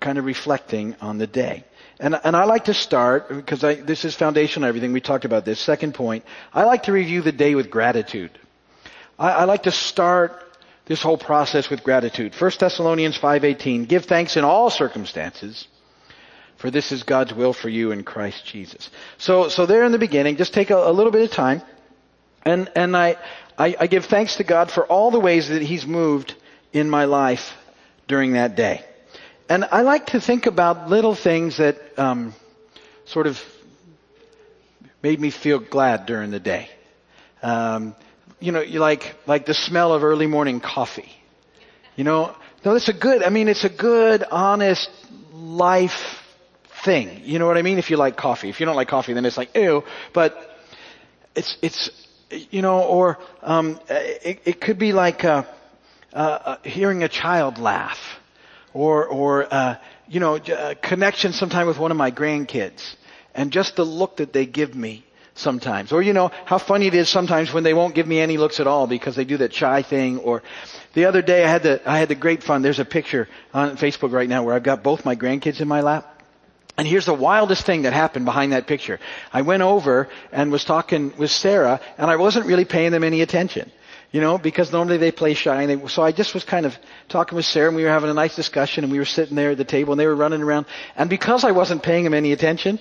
kind 0.01 0.19
of 0.19 0.25
reflecting 0.25 0.95
on 1.01 1.19
the 1.19 1.27
day. 1.27 1.65
And 2.01 2.19
and 2.25 2.37
I 2.37 2.45
like 2.45 2.65
to 2.65 2.75
start 2.75 3.29
because 3.29 3.63
I, 3.63 3.75
this 3.75 4.05
is 4.05 4.15
foundational. 4.15 4.69
Everything 4.69 4.93
we 4.93 5.01
talked 5.01 5.25
about 5.25 5.45
this 5.45 5.61
second 5.61 5.95
point. 5.95 6.25
I 6.53 6.65
like 6.65 6.85
to 6.85 6.93
review 6.93 7.23
the 7.23 7.33
day 7.33 7.55
with 7.55 7.71
gratitude. 7.71 8.31
I, 9.19 9.31
I 9.31 9.45
like 9.45 9.65
to 9.65 9.71
start 9.71 10.43
this 10.87 11.03
whole 11.03 11.19
process 11.19 11.71
with 11.71 11.83
gratitude. 11.85 12.35
1 12.39 12.51
Thessalonians 12.59 13.19
5:18 13.19 13.87
Give 13.87 14.05
thanks 14.05 14.37
in 14.37 14.45
all 14.45 14.71
circumstances 14.71 15.69
for 16.57 16.71
this 16.71 16.93
is 16.93 17.03
God's 17.03 17.35
will 17.35 17.53
for 17.53 17.69
you 17.69 17.93
in 17.93 18.05
Christ 18.05 18.47
Jesus. 18.47 18.91
So, 19.19 19.49
so 19.49 19.67
there 19.67 19.85
in 19.85 19.93
the 19.93 19.99
beginning, 19.99 20.37
just 20.37 20.55
take 20.55 20.71
a, 20.71 20.77
a 20.77 20.93
little 20.93 21.13
bit 21.13 21.23
of 21.23 21.31
time, 21.31 21.63
and 22.45 22.71
and 22.75 22.97
I, 22.97 23.17
I 23.59 23.77
I 23.81 23.87
give 23.87 24.07
thanks 24.07 24.37
to 24.37 24.45
God 24.45 24.71
for 24.71 24.87
all 24.87 25.11
the 25.11 25.21
ways 25.21 25.49
that 25.49 25.63
He's 25.63 25.87
moved 25.87 26.35
in 26.73 26.89
my 26.89 27.05
life 27.05 27.55
during 28.09 28.33
that 28.33 28.57
day, 28.57 28.85
and 29.49 29.65
I 29.71 29.83
like 29.83 30.07
to 30.07 30.21
think 30.21 30.47
about 30.47 30.89
little 30.89 31.15
things 31.15 31.59
that 31.59 31.77
um, 31.99 32.35
sort 33.05 33.27
of 33.27 33.39
made 35.03 35.21
me 35.21 35.31
feel 35.31 35.59
glad 35.59 36.07
during 36.07 36.31
the 36.31 36.41
day. 36.41 36.71
Um, 37.43 37.95
you 38.41 38.53
know, 38.53 38.61
you 38.61 38.81
like 38.81 39.15
like 39.27 39.47
the 39.47 39.55
smell 39.55 39.93
of 39.93 40.03
early 40.03 40.27
morning 40.27 40.61
coffee. 40.61 41.11
You 41.97 42.05
know, 42.05 42.35
no, 42.65 42.75
it's 42.75 42.89
a 42.89 42.93
good. 42.93 43.23
I 43.23 43.31
mean, 43.31 43.49
it's 43.49 43.65
a 43.65 43.69
good, 43.69 44.25
honest 44.31 44.91
life 45.33 46.23
thing. 46.85 47.21
You 47.25 47.39
know 47.39 47.47
what 47.47 47.57
I 47.57 47.63
mean? 47.63 47.79
If 47.79 47.91
you 47.91 47.97
like 47.97 48.17
coffee. 48.17 48.49
If 48.49 48.61
you 48.61 48.67
don't 48.67 48.77
like 48.77 48.89
coffee, 48.89 49.13
then 49.13 49.25
it's 49.25 49.37
like, 49.37 49.55
ew. 49.55 49.85
But 50.13 50.37
it's, 51.35 51.57
it's, 51.63 51.91
you 52.31 52.63
know, 52.63 52.83
or, 52.83 53.19
um, 53.43 53.81
it, 53.89 54.41
it 54.45 54.61
could 54.61 54.79
be 54.79 54.93
like, 54.93 55.25
uh, 55.25 55.45
uh, 56.13 56.57
hearing 56.65 57.03
a 57.03 57.09
child 57.09 57.59
laugh. 57.59 57.99
Or, 58.75 59.07
or, 59.07 59.47
uh, 59.53 59.77
you 60.09 60.21
know, 60.21 60.37
a 60.37 60.75
connection 60.75 61.33
sometime 61.33 61.67
with 61.67 61.79
one 61.79 61.91
of 61.91 61.97
my 61.97 62.11
grandkids. 62.11 62.97
And 63.35 63.51
just 63.51 63.77
the 63.77 63.85
look 63.85 64.19
that 64.19 64.33
they 64.33 64.47
give 64.47 64.75
me 64.75 65.05
sometimes. 65.35 65.93
Or, 65.93 66.03
you 66.03 66.13
know, 66.13 66.31
how 66.45 66.59
funny 66.59 66.87
it 66.87 66.95
is 66.95 67.09
sometimes 67.09 67.53
when 67.53 67.65
they 67.65 67.75
won't 67.75 67.95
give 67.95 68.07
me 68.07 68.21
any 68.21 68.37
looks 68.37 68.61
at 68.61 68.67
all 68.67 68.87
because 68.87 69.17
they 69.17 69.25
do 69.25 69.39
that 69.39 69.53
shy 69.53 69.83
thing. 69.83 70.19
Or 70.19 70.43
the 70.95 71.07
other 71.07 71.23
day 71.23 71.45
I 71.45 71.49
had 71.49 71.63
the, 71.63 71.91
I 71.91 71.99
had 71.99 72.09
the 72.09 72.15
great 72.15 72.43
fun. 72.43 72.63
There's 72.63 72.79
a 72.79 72.85
picture 72.85 73.29
on 73.53 73.77
Facebook 73.77 74.13
right 74.13 74.29
now 74.29 74.43
where 74.45 74.55
I've 74.55 74.63
got 74.63 74.83
both 74.83 75.05
my 75.05 75.17
grandkids 75.17 75.61
in 75.61 75.69
my 75.69 75.81
lap. 75.81 76.11
And 76.77 76.89
here's 76.89 77.07
the 77.07 77.15
wildest 77.15 77.65
thing 77.65 77.83
that 77.83 77.93
happened 77.93 78.25
behind 78.25 78.53
that 78.53 78.67
picture. 78.67 78.99
I 79.33 79.43
went 79.43 79.63
over 79.63 80.09
and 80.33 80.51
was 80.51 80.65
talking 80.65 81.17
with 81.17 81.31
Sarah, 81.31 81.81
and 81.99 82.11
I 82.11 82.17
wasn't 82.17 82.47
really 82.47 82.65
paying 82.65 82.91
them 82.91 83.05
any 83.05 83.21
attention. 83.21 83.71
You 84.15 84.21
know, 84.21 84.39
because 84.39 84.71
normally 84.71 84.99
they 84.99 85.11
play 85.11 85.35
shy. 85.35 85.63
And 85.63 85.83
they, 85.83 85.89
so 85.89 86.01
I 86.01 86.13
just 86.13 86.35
was 86.35 86.45
kind 86.45 86.67
of 86.67 86.79
talking 87.09 87.35
with 87.35 87.47
Sarah, 87.47 87.67
and 87.67 87.77
we 87.77 87.83
were 87.83 87.91
having 87.91 88.11
a 88.11 88.15
nice 88.15 88.37
discussion, 88.37 88.85
and 88.85 88.93
we 88.93 89.01
were 89.01 89.05
sitting 89.05 89.35
there 89.35 89.51
at 89.51 89.59
the 89.59 89.65
table, 89.65 89.93
and 89.93 89.99
they 89.99 90.07
were 90.07 90.15
running 90.15 90.41
around. 90.41 90.67
And 90.95 91.11
because 91.11 91.43
I 91.43 91.51
wasn't 91.51 91.83
paying 91.83 92.05
them 92.05 92.15
any 92.15 92.31
attention, 92.31 92.79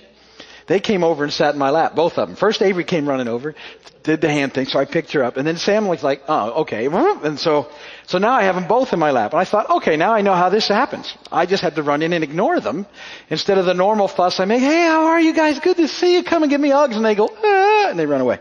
they 0.68 0.78
came 0.78 1.02
over 1.02 1.24
and 1.24 1.32
sat 1.32 1.52
in 1.52 1.58
my 1.58 1.70
lap, 1.70 1.96
both 1.96 2.18
of 2.18 2.28
them. 2.28 2.36
First 2.36 2.62
Avery 2.62 2.84
came 2.84 3.08
running 3.08 3.26
over, 3.26 3.56
did 4.04 4.20
the 4.20 4.30
hand 4.30 4.54
thing, 4.54 4.66
so 4.66 4.78
I 4.78 4.84
picked 4.84 5.10
her 5.14 5.24
up. 5.24 5.36
And 5.36 5.44
then 5.44 5.56
Sam 5.56 5.88
was 5.88 6.04
like, 6.04 6.22
oh, 6.28 6.62
okay. 6.62 6.86
And 6.86 7.36
so, 7.36 7.68
so 8.06 8.18
now 8.18 8.34
I 8.34 8.44
have 8.44 8.54
them 8.54 8.68
both 8.68 8.92
in 8.92 9.00
my 9.00 9.10
lap. 9.10 9.32
And 9.32 9.40
I 9.40 9.44
thought, 9.44 9.68
okay, 9.78 9.96
now 9.96 10.14
I 10.14 10.20
know 10.22 10.34
how 10.34 10.50
this 10.50 10.68
happens. 10.68 11.16
I 11.32 11.46
just 11.46 11.64
had 11.64 11.74
to 11.74 11.82
run 11.82 12.02
in 12.02 12.12
and 12.12 12.22
ignore 12.22 12.60
them. 12.60 12.86
Instead 13.28 13.58
of 13.58 13.66
the 13.66 13.74
normal 13.74 14.06
fuss 14.06 14.38
I 14.38 14.44
make, 14.44 14.60
hey, 14.60 14.86
how 14.86 15.06
are 15.06 15.20
you 15.20 15.34
guys? 15.34 15.58
Good 15.58 15.78
to 15.78 15.88
see 15.88 16.14
you. 16.14 16.22
Come 16.22 16.44
and 16.44 16.50
give 16.50 16.60
me 16.60 16.70
hugs. 16.70 16.94
And 16.94 17.04
they 17.04 17.16
go, 17.16 17.28
ah, 17.28 17.90
and 17.90 17.98
they 17.98 18.06
run 18.06 18.20
away. 18.20 18.38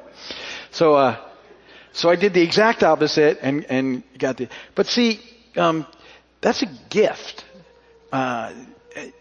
So, 0.69 0.93
uh, 0.93 1.17
so 1.93 2.09
I 2.09 2.15
did 2.15 2.33
the 2.33 2.41
exact 2.41 2.83
opposite 2.83 3.39
and, 3.41 3.65
and 3.69 4.03
got 4.17 4.37
the, 4.37 4.49
but 4.75 4.87
see, 4.87 5.21
um, 5.55 5.85
that's 6.41 6.61
a 6.61 6.67
gift, 6.89 7.45
uh, 8.11 8.53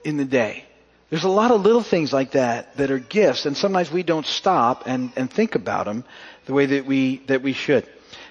in 0.04 0.16
the 0.16 0.24
day. 0.24 0.64
There's 1.10 1.24
a 1.24 1.28
lot 1.28 1.50
of 1.50 1.60
little 1.60 1.82
things 1.82 2.12
like 2.12 2.32
that 2.32 2.76
that 2.78 2.90
are 2.90 2.98
gifts, 2.98 3.44
and 3.46 3.56
sometimes 3.56 3.90
we 3.92 4.02
don't 4.02 4.26
stop 4.26 4.84
and, 4.86 5.12
and 5.16 5.30
think 5.30 5.54
about 5.54 5.84
them 5.84 6.04
the 6.46 6.54
way 6.54 6.66
that 6.66 6.86
we 6.86 7.18
that 7.26 7.42
we 7.42 7.52
should. 7.52 7.86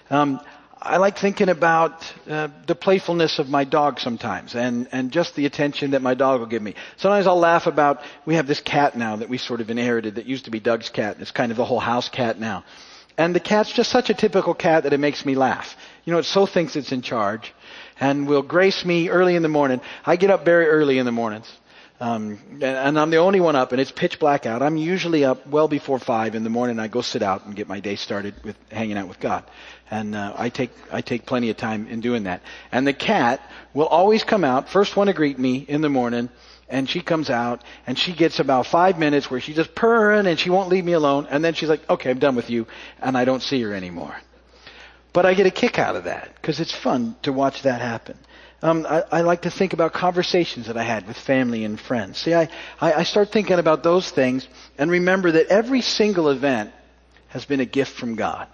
Um, 0.10 0.40
I 0.84 0.98
like 0.98 1.20
thinking 1.20 1.50
about 1.50 2.12
uh, 2.28 2.48
the 2.66 2.74
playfulness 2.74 3.38
of 3.38 3.48
my 3.50 3.66
dog 3.66 4.00
sometimes, 4.00 4.56
and 4.56 4.88
and 4.92 5.12
just 5.12 5.36
the 5.36 5.46
attention 5.46 5.92
that 5.92 6.02
my 6.02 6.16
dog 6.16 6.40
will 6.40 6.48
give 6.48 6.64
me. 6.64 6.74
Sometimes 6.98 7.28
I'll 7.28 7.38
laugh 7.40 7.68
about 7.68 8.02
we 8.26 8.34
have 8.36 8.48
this 8.48 8.62
cat 8.62 8.98
now 8.98 9.16
that 9.18 9.30
we 9.30 9.38
sort 9.38 9.62
of 9.62 9.70
inherited 9.70 10.16
that 10.16 10.26
used 10.26 10.46
to 10.46 10.52
be 10.52 10.60
Doug's 10.60 10.90
cat. 10.90 11.18
It's 11.20 11.30
kind 11.32 11.52
of 11.52 11.58
the 11.58 11.66
whole 11.66 11.80
house 11.80 12.10
cat 12.10 12.40
now, 12.40 12.64
and 13.18 13.36
the 13.36 13.40
cat's 13.40 13.72
just 13.72 13.92
such 13.92 14.10
a 14.10 14.14
typical 14.14 14.54
cat 14.54 14.84
that 14.84 14.94
it 14.94 15.00
makes 15.00 15.26
me 15.26 15.36
laugh. 15.36 15.76
You 16.06 16.14
know, 16.14 16.20
it 16.20 16.26
so 16.26 16.46
thinks 16.46 16.76
it's 16.76 16.92
in 16.92 17.02
charge, 17.02 17.54
and 18.00 18.28
will 18.28 18.42
grace 18.42 18.86
me 18.86 19.10
early 19.10 19.36
in 19.36 19.44
the 19.44 19.50
morning. 19.50 19.82
I 20.06 20.16
get 20.16 20.30
up 20.30 20.46
very 20.46 20.68
early 20.68 20.98
in 20.98 21.06
the 21.06 21.12
mornings. 21.12 21.52
Um, 22.02 22.40
and 22.64 22.98
I'm 22.98 23.12
the 23.12 23.18
only 23.18 23.40
one 23.40 23.56
up, 23.56 23.74
and 23.74 23.80
it's 23.80 23.92
pitch 23.92 24.20
black 24.20 24.48
out. 24.48 24.64
I'm 24.64 24.76
usually 24.76 25.24
up 25.24 25.46
well 25.46 25.68
before 25.68 26.00
five 26.00 26.34
in 26.34 26.44
the 26.44 26.50
morning. 26.50 26.80
I 26.80 26.88
go 26.88 27.02
sit 27.02 27.22
out 27.22 27.46
and 27.46 27.56
get 27.56 27.68
my 27.68 27.80
day 27.80 27.96
started 27.96 28.34
with 28.44 28.56
hanging 28.72 28.98
out 28.98 29.08
with 29.08 29.20
God, 29.20 29.44
and 29.92 30.16
uh, 30.16 30.34
I 30.36 30.50
take 30.50 30.72
I 30.92 31.02
take 31.02 31.28
plenty 31.28 31.52
of 31.52 31.58
time 31.58 31.86
in 31.86 32.02
doing 32.02 32.24
that. 32.24 32.42
And 32.72 32.88
the 32.88 32.94
cat 32.94 33.40
will 33.76 33.86
always 33.86 34.24
come 34.24 34.44
out, 34.44 34.68
first 34.68 34.96
one 34.96 35.08
to 35.08 35.14
greet 35.14 35.38
me 35.38 35.58
in 35.58 35.82
the 35.82 35.90
morning, 35.90 36.30
and 36.72 36.90
she 36.90 37.02
comes 37.02 37.30
out 37.30 37.64
and 37.86 37.98
she 37.98 38.14
gets 38.14 38.40
about 38.40 38.66
five 38.66 38.98
minutes 38.98 39.30
where 39.30 39.40
she's 39.40 39.56
just 39.56 39.76
purring 39.76 40.26
and 40.26 40.40
she 40.40 40.50
won't 40.50 40.70
leave 40.70 40.86
me 40.86 40.94
alone, 40.94 41.28
and 41.30 41.44
then 41.44 41.54
she's 41.54 41.70
like, 41.70 41.88
"Okay, 41.90 42.10
I'm 42.10 42.20
done 42.20 42.36
with 42.36 42.50
you," 42.50 42.66
and 43.02 43.18
I 43.18 43.26
don't 43.26 43.44
see 43.44 43.62
her 43.62 43.74
anymore. 43.74 44.16
But 45.14 45.26
I 45.26 45.34
get 45.34 45.46
a 45.46 45.52
kick 45.52 45.78
out 45.78 45.96
of 45.96 46.06
that 46.06 46.34
because 46.36 46.60
it's 46.60 46.74
fun 46.74 47.16
to 47.24 47.34
watch 47.34 47.64
that 47.64 47.82
happen. 47.82 48.18
Um, 48.64 48.86
I, 48.88 49.04
I, 49.12 49.22
like 49.22 49.42
to 49.42 49.52
think 49.52 49.74
about 49.74 49.92
conversations 49.92 50.68
that 50.68 50.78
I 50.78 50.84
had 50.84 51.08
with 51.08 51.18
family 51.18 51.66
and 51.66 51.80
friends. 51.80 52.20
See, 52.20 52.36
I, 52.36 52.48
I, 52.80 52.94
I 52.94 53.04
start 53.04 53.32
thinking 53.32 53.58
about 53.58 53.82
those 53.82 54.12
things 54.12 54.48
and 54.78 54.92
remember 54.92 55.32
that 55.32 55.48
every 55.48 55.82
single 55.82 56.30
event 56.30 56.72
has 57.30 57.44
been 57.44 57.60
a 57.60 57.66
gift 57.66 57.94
from 57.98 58.16
God 58.16 58.48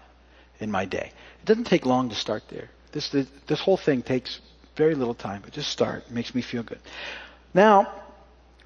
in 0.62 0.72
my 0.72 0.86
day. 0.86 1.12
It 1.42 1.46
doesn't 1.46 1.66
take 1.66 1.86
long 1.86 2.08
to 2.10 2.16
start 2.16 2.44
there. 2.50 2.70
This, 2.94 3.10
this, 3.10 3.28
this 3.48 3.60
whole 3.60 3.76
thing 3.76 4.02
takes 4.02 4.40
very 4.78 4.96
little 4.96 5.14
time, 5.14 5.42
but 5.44 5.52
just 5.52 5.70
start. 5.70 6.06
It 6.08 6.14
makes 6.14 6.34
me 6.34 6.42
feel 6.42 6.64
good. 6.64 6.80
Now, 7.54 7.92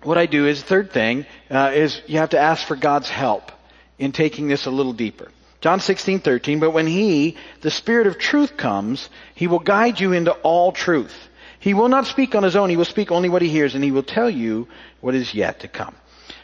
what 0.04 0.18
I 0.18 0.26
do 0.26 0.48
is, 0.48 0.62
third 0.62 0.92
thing, 0.92 1.26
uh, 1.50 1.72
is 1.74 2.02
you 2.08 2.18
have 2.18 2.32
to 2.32 2.40
ask 2.40 2.68
for 2.68 2.76
God's 2.76 3.10
help 3.10 3.52
in 4.00 4.12
taking 4.12 4.48
this 4.48 4.66
a 4.66 4.72
little 4.72 4.94
deeper. 4.94 5.32
John 5.62 5.80
16, 5.80 6.20
13, 6.20 6.60
but 6.60 6.72
when 6.72 6.88
He, 6.88 7.38
the 7.62 7.70
Spirit 7.70 8.08
of 8.08 8.18
truth 8.18 8.58
comes, 8.58 9.10
He 9.36 9.48
will 9.48 9.60
guide 9.60 10.00
you 10.00 10.14
into 10.14 10.32
all 10.32 10.72
truth. 10.72 11.14
He 11.62 11.76
will 11.76 11.90
not 11.90 12.08
speak 12.08 12.34
on 12.34 12.42
his 12.42 12.56
own. 12.56 12.72
He 12.72 12.76
will 12.76 12.86
speak 12.86 13.12
only 13.12 13.30
what 13.30 13.44
he 13.44 13.48
hears, 13.48 13.76
and 13.76 13.84
he 13.84 13.92
will 13.92 14.02
tell 14.02 14.30
you 14.30 14.68
what 15.00 15.14
is 15.14 15.36
yet 15.36 15.60
to 15.60 15.68
come. 15.68 15.94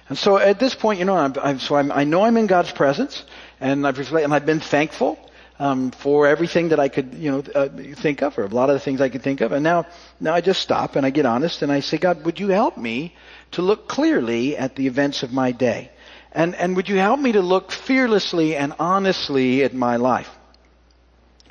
And 0.10 0.18
so 0.18 0.38
at 0.38 0.60
this 0.60 0.76
point, 0.76 1.00
you 1.00 1.06
know, 1.06 1.16
I'm, 1.16 1.34
I'm, 1.42 1.60
so 1.60 1.76
I'm, 1.76 1.92
i 1.92 2.04
know 2.04 2.22
I'm 2.22 2.38
in 2.38 2.46
God's 2.46 2.72
presence, 2.72 3.24
and 3.60 3.86
I've 3.86 3.98
and 4.14 4.32
I've 4.32 4.46
been 4.46 4.60
thankful 4.60 5.18
um, 5.60 5.92
for 5.92 6.28
everything 6.28 6.70
that 6.70 6.80
I 6.80 6.88
could, 6.88 7.14
you 7.16 7.32
know, 7.32 7.44
uh, 7.56 7.70
think 7.96 8.22
of, 8.22 8.38
or 8.38 8.44
a 8.44 8.48
lot 8.48 8.70
of 8.70 8.76
the 8.76 8.80
things 8.80 9.02
I 9.02 9.10
could 9.10 9.24
think 9.24 9.42
of. 9.42 9.52
And 9.52 9.64
now, 9.64 9.86
now 10.20 10.34
I 10.34 10.42
just 10.42 10.62
stop 10.62 10.96
and 10.96 11.06
I 11.06 11.10
get 11.10 11.26
honest 11.26 11.62
and 11.62 11.72
I 11.72 11.80
say, 11.80 11.98
God, 11.98 12.26
would 12.26 12.40
you 12.40 12.50
help 12.50 12.78
me 12.78 13.16
to 13.52 13.62
look 13.62 13.88
clearly 13.88 14.56
at 14.58 14.76
the 14.76 14.88
events 14.88 15.24
of 15.24 15.32
my 15.32 15.52
day? 15.52 15.92
And, 16.32 16.54
and 16.56 16.76
would 16.76 16.90
you 16.90 16.98
help 16.98 17.20
me 17.20 17.32
to 17.32 17.42
look 17.42 17.72
fearlessly 17.72 18.56
and 18.56 18.74
honestly 18.80 19.64
at 19.64 19.74
my 19.74 19.96
life? 19.96 20.30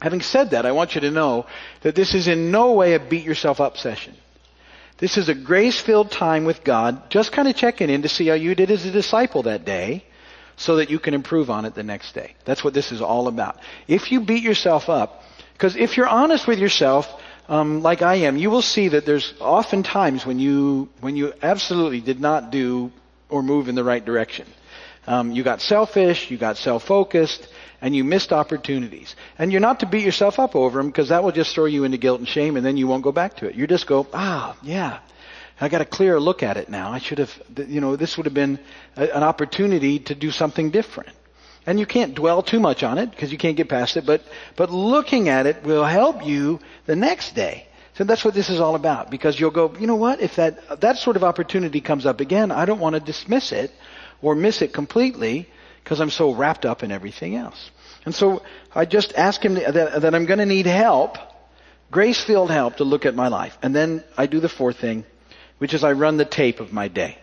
Having 0.01 0.21
said 0.21 0.51
that, 0.51 0.67
I 0.67 0.73
want 0.73 0.95
you 0.95 1.01
to 1.01 1.11
know 1.11 1.47
that 1.81 1.95
this 1.95 2.15
is 2.15 2.29
in 2.29 2.51
no 2.51 2.75
way 2.75 2.95
a 2.95 3.01
beat 3.01 3.25
yourself 3.25 3.61
up 3.61 3.77
session. 3.79 4.15
This 4.99 5.19
is 5.19 5.29
a 5.29 5.35
grace 5.35 5.81
filled 5.81 6.11
time 6.11 6.45
with 6.45 6.63
God, 6.65 7.11
just 7.11 7.33
kind 7.33 7.49
of 7.49 7.57
checking 7.57 7.91
in 7.91 8.03
to 8.03 8.09
see 8.09 8.29
how 8.29 8.35
you 8.35 8.55
did 8.55 8.71
as 8.71 8.85
a 8.85 8.91
disciple 8.91 9.43
that 9.45 9.65
day 9.65 10.05
so 10.57 10.77
that 10.77 10.91
you 10.91 10.99
can 10.99 11.15
improve 11.15 11.51
on 11.51 11.65
it 11.65 11.75
the 11.75 11.83
next 11.83 12.15
day. 12.15 12.35
That's 12.45 12.65
what 12.65 12.75
this 12.75 12.93
is 12.93 13.01
all 13.03 13.29
about. 13.29 13.59
If 13.87 14.11
you 14.11 14.21
beat 14.21 14.43
yourself 14.43 14.89
up, 14.89 15.23
because 15.53 15.77
if 15.77 15.97
you're 15.97 16.09
honest 16.09 16.47
with 16.47 16.59
yourself, 16.59 17.09
um, 17.49 17.83
like 17.83 18.03
I 18.03 18.17
am, 18.17 18.37
you 18.37 18.51
will 18.51 18.63
see 18.63 18.89
that 18.89 19.07
there's 19.07 19.35
often 19.41 19.83
times 19.83 20.27
when 20.27 20.39
you 20.39 20.89
when 21.01 21.17
you 21.17 21.33
absolutely 21.43 22.01
did 22.01 22.21
not 22.21 22.51
do 22.51 22.91
or 23.29 23.43
move 23.43 23.69
in 23.69 23.75
the 23.75 23.85
right 23.85 24.05
direction. 24.05 24.47
Um, 25.07 25.31
you 25.31 25.45
got 25.45 25.61
selfish, 25.61 26.31
you 26.31 26.37
got 26.37 26.57
self-focused, 26.57 27.47
and 27.81 27.95
you 27.95 28.03
missed 28.03 28.33
opportunities. 28.33 29.15
And 29.39 29.53
you're 29.53 29.61
not 29.61 29.81
to 29.81 29.87
beat 29.87 30.05
yourself 30.05 30.41
up 30.41 30.57
over 30.57 30.79
them 30.79 30.89
because 30.89 31.11
that 31.11 31.23
will 31.23 31.33
just 31.33 31.55
throw 31.55 31.67
you 31.67 31.85
into 31.85 31.99
guilt 31.99 32.19
and 32.19 32.29
shame 32.29 32.57
and 32.57 32.67
then 32.67 32.77
you 32.77 32.87
won't 32.87 33.05
go 33.05 33.13
back 33.13 33.37
to 33.37 33.47
it. 33.47 33.55
You 33.55 33.67
just 33.67 33.87
go, 33.87 34.07
ah, 34.13 34.57
yeah, 34.63 34.99
I 35.61 35.69
got 35.69 35.81
a 35.81 35.87
clearer 35.87 36.21
look 36.21 36.43
at 36.43 36.57
it 36.57 36.69
now. 36.69 36.93
I 36.93 36.99
should 36.99 37.19
have, 37.19 37.33
you 37.69 37.81
know, 37.81 37.97
this 37.97 38.17
would 38.17 38.27
have 38.27 38.35
been 38.35 38.59
a, 38.97 39.17
an 39.17 39.23
opportunity 39.23 39.99
to 40.01 40.15
do 40.15 40.31
something 40.31 40.71
different. 40.71 41.17
And 41.67 41.81
you 41.81 41.87
can't 41.87 42.15
dwell 42.15 42.43
too 42.43 42.61
much 42.61 42.83
on 42.83 42.99
it 42.99 43.11
because 43.11 43.33
you 43.33 43.39
can't 43.39 43.57
get 43.57 43.69
past 43.69 43.97
it, 43.97 44.07
but, 44.07 44.23
but 44.55 44.71
looking 44.71 45.29
at 45.29 45.47
it 45.47 45.65
will 45.65 45.85
help 45.85 46.25
you 46.25 46.61
the 46.85 46.95
next 46.95 47.35
day. 47.35 47.67
So 47.95 48.05
that's 48.05 48.25
what 48.25 48.35
this 48.35 48.51
is 48.51 48.61
all 48.61 48.75
about 48.75 49.11
because 49.11 49.41
you'll 49.41 49.51
go, 49.51 49.75
you 49.79 49.87
know 49.87 49.97
what, 49.97 50.21
if 50.21 50.37
that, 50.37 50.81
that 50.81 50.99
sort 50.99 51.17
of 51.17 51.25
opportunity 51.25 51.81
comes 51.81 52.05
up 52.05 52.21
again, 52.21 52.53
I 52.53 52.67
don't 52.67 52.79
want 52.79 52.95
to 52.95 53.01
dismiss 53.01 53.53
it 53.53 53.73
or 54.21 54.35
miss 54.35 54.61
it 54.63 54.75
completely 54.75 55.49
because 55.83 56.01
I'm 56.01 56.11
so 56.11 56.33
wrapped 56.33 56.67
up 56.67 56.83
in 56.83 56.93
everything 56.93 57.37
else. 57.37 57.71
And 58.05 58.15
so 58.15 58.43
I 58.75 58.85
just 58.85 59.15
ask 59.15 59.43
him 59.43 59.55
that, 59.55 59.73
that 60.03 60.15
I'm 60.15 60.27
going 60.27 60.39
to 60.39 60.47
need 60.47 60.67
help, 60.67 61.17
grace-filled 61.91 62.51
help 62.51 62.77
to 62.77 62.85
look 62.85 63.07
at 63.07 63.15
my 63.15 63.29
life. 63.29 63.57
And 63.63 63.75
then 63.75 64.05
I 64.17 64.27
do 64.27 64.41
the 64.41 64.49
fourth 64.49 64.79
thing, 64.79 65.05
which 65.59 65.75
is 65.75 65.85
I 65.85 65.93
run 65.93 66.17
the 66.17 66.25
tape 66.25 66.61
of 66.61 66.73
my 66.73 66.89
day. 66.89 67.19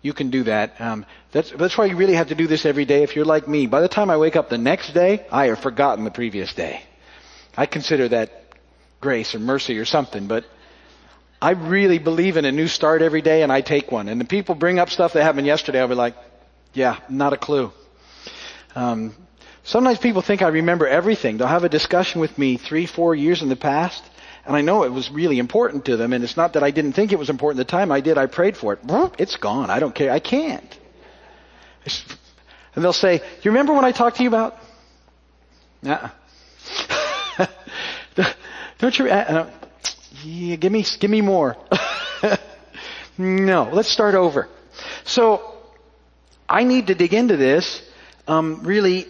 You 0.00 0.12
can 0.12 0.30
do 0.30 0.44
that. 0.44 0.80
Um, 0.80 1.04
that's, 1.32 1.50
that's 1.50 1.76
why 1.76 1.86
you 1.86 1.96
really 1.96 2.14
have 2.14 2.28
to 2.28 2.34
do 2.34 2.46
this 2.46 2.64
every 2.64 2.84
day. 2.84 3.02
If 3.02 3.16
you're 3.16 3.24
like 3.24 3.48
me, 3.48 3.66
by 3.66 3.80
the 3.80 3.88
time 3.88 4.10
I 4.10 4.16
wake 4.16 4.36
up 4.36 4.48
the 4.48 4.58
next 4.58 4.94
day, 4.94 5.26
I 5.30 5.46
have 5.46 5.58
forgotten 5.58 6.04
the 6.04 6.10
previous 6.10 6.54
day. 6.54 6.82
I 7.56 7.66
consider 7.66 8.08
that 8.08 8.44
grace 9.00 9.34
or 9.34 9.40
mercy 9.40 9.78
or 9.78 9.84
something, 9.84 10.28
but 10.28 10.44
I 11.40 11.50
really 11.50 11.98
believe 11.98 12.36
in 12.36 12.44
a 12.44 12.52
new 12.52 12.68
start 12.68 13.02
every 13.02 13.22
day 13.22 13.42
and 13.42 13.52
I 13.52 13.60
take 13.60 13.90
one. 13.92 14.08
And 14.08 14.20
the 14.20 14.24
people 14.24 14.54
bring 14.54 14.78
up 14.78 14.90
stuff 14.90 15.12
that 15.12 15.22
happened 15.22 15.46
yesterday, 15.46 15.80
I'll 15.80 15.88
be 15.88 15.94
like, 15.94 16.16
yeah, 16.72 16.98
not 17.08 17.32
a 17.32 17.36
clue. 17.36 17.72
Um, 18.74 19.14
sometimes 19.64 19.98
people 19.98 20.22
think 20.22 20.42
I 20.42 20.48
remember 20.48 20.86
everything. 20.86 21.38
They'll 21.38 21.48
have 21.48 21.64
a 21.64 21.68
discussion 21.68 22.20
with 22.20 22.36
me 22.38 22.56
three, 22.56 22.86
four 22.86 23.14
years 23.14 23.42
in 23.42 23.48
the 23.48 23.56
past, 23.56 24.04
and 24.48 24.56
I 24.56 24.62
know 24.62 24.84
it 24.84 24.92
was 24.92 25.10
really 25.10 25.38
important 25.38 25.84
to 25.84 25.98
them, 25.98 26.14
and 26.14 26.24
it's 26.24 26.38
not 26.38 26.54
that 26.54 26.62
I 26.62 26.70
didn't 26.70 26.94
think 26.94 27.12
it 27.12 27.18
was 27.18 27.28
important 27.28 27.58
the 27.58 27.70
time. 27.70 27.92
I 27.92 28.00
did. 28.00 28.16
I 28.16 28.24
prayed 28.24 28.56
for 28.56 28.72
it. 28.72 28.80
It's 29.18 29.36
gone. 29.36 29.68
I 29.68 29.78
don't 29.78 29.94
care. 29.94 30.10
I 30.10 30.20
can't. 30.20 30.78
And 32.74 32.82
they'll 32.82 32.94
say, 32.94 33.20
you 33.42 33.50
remember 33.50 33.74
when 33.74 33.84
I 33.84 33.92
talked 33.92 34.16
to 34.16 34.22
you 34.22 34.28
about? 34.30 34.56
Yeah. 35.82 36.10
don't 38.78 38.98
you, 38.98 39.08
uh, 39.08 39.50
yeah, 40.24 40.56
give 40.56 40.72
me, 40.72 40.82
give 40.98 41.10
me 41.10 41.20
more. 41.20 41.58
no, 43.18 43.68
let's 43.70 43.90
start 43.90 44.14
over. 44.14 44.48
So, 45.04 45.56
I 46.48 46.64
need 46.64 46.86
to 46.86 46.94
dig 46.94 47.12
into 47.12 47.36
this 47.36 47.82
um, 48.26 48.62
really 48.62 49.06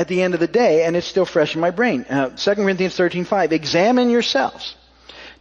at 0.00 0.08
the 0.08 0.22
end 0.22 0.32
of 0.32 0.40
the 0.40 0.46
day, 0.46 0.84
and 0.84 0.96
it's 0.96 1.06
still 1.06 1.26
fresh 1.26 1.54
in 1.54 1.60
my 1.60 1.70
brain. 1.70 2.06
Uh, 2.08 2.30
2 2.30 2.54
Corinthians 2.54 2.96
13:5. 2.96 3.52
Examine 3.52 4.08
yourselves 4.08 4.74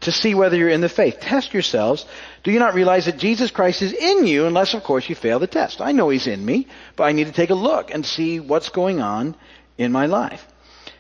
to 0.02 0.12
see 0.12 0.36
whether 0.36 0.58
you're 0.58 0.70
in 0.70 0.82
the 0.82 0.90
faith. 0.90 1.20
Test 1.22 1.54
yourselves. 1.54 2.06
Do 2.44 2.52
you 2.52 2.60
not 2.60 2.74
realize 2.74 3.06
that 3.06 3.18
Jesus 3.18 3.52
Christ 3.52 3.82
is 3.82 3.94
in 3.94 4.28
you, 4.28 4.46
unless 4.46 4.74
of 4.74 4.84
course 4.84 5.08
you 5.08 5.16
fail 5.16 5.40
the 5.40 5.48
test? 5.48 5.80
I 5.80 5.94
know 5.94 6.10
He's 6.10 6.28
in 6.28 6.46
me, 6.46 6.68
but 6.98 7.06
I 7.06 7.14
need 7.14 7.28
to 7.28 7.34
take 7.34 7.52
a 7.52 7.56
look 7.70 7.94
and 7.94 8.06
see 8.06 8.42
what's 8.42 8.70
going 8.70 9.00
on 9.00 9.36
in 9.78 9.94
my 9.94 10.08
life. 10.08 10.46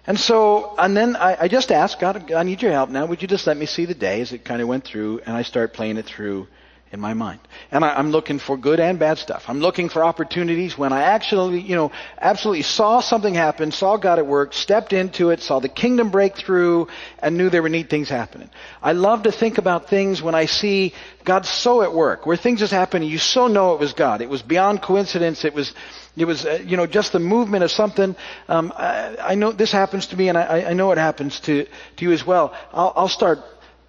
And 0.07 0.17
so, 0.17 0.73
and 0.77 0.95
then 0.95 1.17
I, 1.17 1.37
I 1.41 1.47
just 1.49 1.71
asked 1.71 1.99
God, 1.99 2.31
I 2.31 2.43
need 2.43 2.61
your 2.61 2.71
help 2.71 2.89
now. 2.89 3.05
Would 3.05 3.21
you 3.21 3.27
just 3.27 3.45
let 3.45 3.57
me 3.57 3.65
see 3.65 3.85
the 3.85 3.93
day 3.93 4.21
as 4.21 4.31
it 4.31 4.45
kind 4.45 4.61
of 4.61 4.69
went 4.69 4.85
through, 4.85 5.19
and 5.25 5.35
I 5.35 5.41
start 5.41 5.73
playing 5.73 5.97
it 5.97 6.05
through 6.05 6.47
in 6.91 6.99
my 6.99 7.13
mind. 7.13 7.39
And 7.71 7.85
I, 7.85 7.99
am 7.99 8.09
looking 8.11 8.39
for 8.39 8.57
good 8.57 8.79
and 8.79 8.97
bad 8.97 9.19
stuff. 9.19 9.45
I'm 9.47 9.59
looking 9.59 9.89
for 9.89 10.03
opportunities 10.03 10.77
when 10.77 10.91
I 10.91 11.03
actually, 11.03 11.61
you 11.61 11.75
know, 11.75 11.91
absolutely 12.19 12.63
saw 12.63 12.99
something 12.99 13.33
happen, 13.33 13.71
saw 13.71 13.97
God 13.97 14.17
at 14.17 14.25
work, 14.25 14.53
stepped 14.53 14.91
into 14.91 15.29
it, 15.29 15.41
saw 15.41 15.59
the 15.59 15.69
kingdom 15.69 16.09
break 16.09 16.35
through, 16.35 16.87
and 17.19 17.37
knew 17.37 17.49
there 17.49 17.61
were 17.61 17.69
neat 17.69 17.89
things 17.89 18.09
happening. 18.09 18.49
I 18.81 18.93
love 18.93 19.23
to 19.23 19.31
think 19.31 19.59
about 19.59 19.87
things 19.87 20.21
when 20.21 20.33
I 20.33 20.45
see 20.45 20.93
God 21.23 21.45
so 21.45 21.83
at 21.83 21.93
work, 21.93 22.25
where 22.25 22.37
things 22.37 22.59
just 22.59 22.73
happen 22.73 23.03
and 23.03 23.11
you 23.11 23.19
so 23.19 23.47
know 23.47 23.73
it 23.75 23.79
was 23.79 23.93
God. 23.93 24.21
It 24.21 24.29
was 24.29 24.41
beyond 24.41 24.81
coincidence. 24.81 25.45
It 25.45 25.53
was, 25.53 25.73
it 26.17 26.25
was, 26.25 26.45
uh, 26.45 26.59
you 26.65 26.75
know, 26.75 26.87
just 26.87 27.11
the 27.11 27.19
movement 27.19 27.63
of 27.63 27.69
something. 27.69 28.15
Um, 28.47 28.73
I, 28.75 29.15
I, 29.19 29.35
know 29.35 29.51
this 29.51 29.71
happens 29.71 30.07
to 30.07 30.17
me, 30.17 30.29
and 30.29 30.37
I, 30.37 30.69
I 30.69 30.73
know 30.73 30.91
it 30.91 30.97
happens 30.97 31.39
to, 31.41 31.65
to 31.97 32.05
you 32.05 32.11
as 32.13 32.25
well. 32.25 32.53
I'll, 32.73 32.93
I'll 32.95 33.07
start 33.07 33.39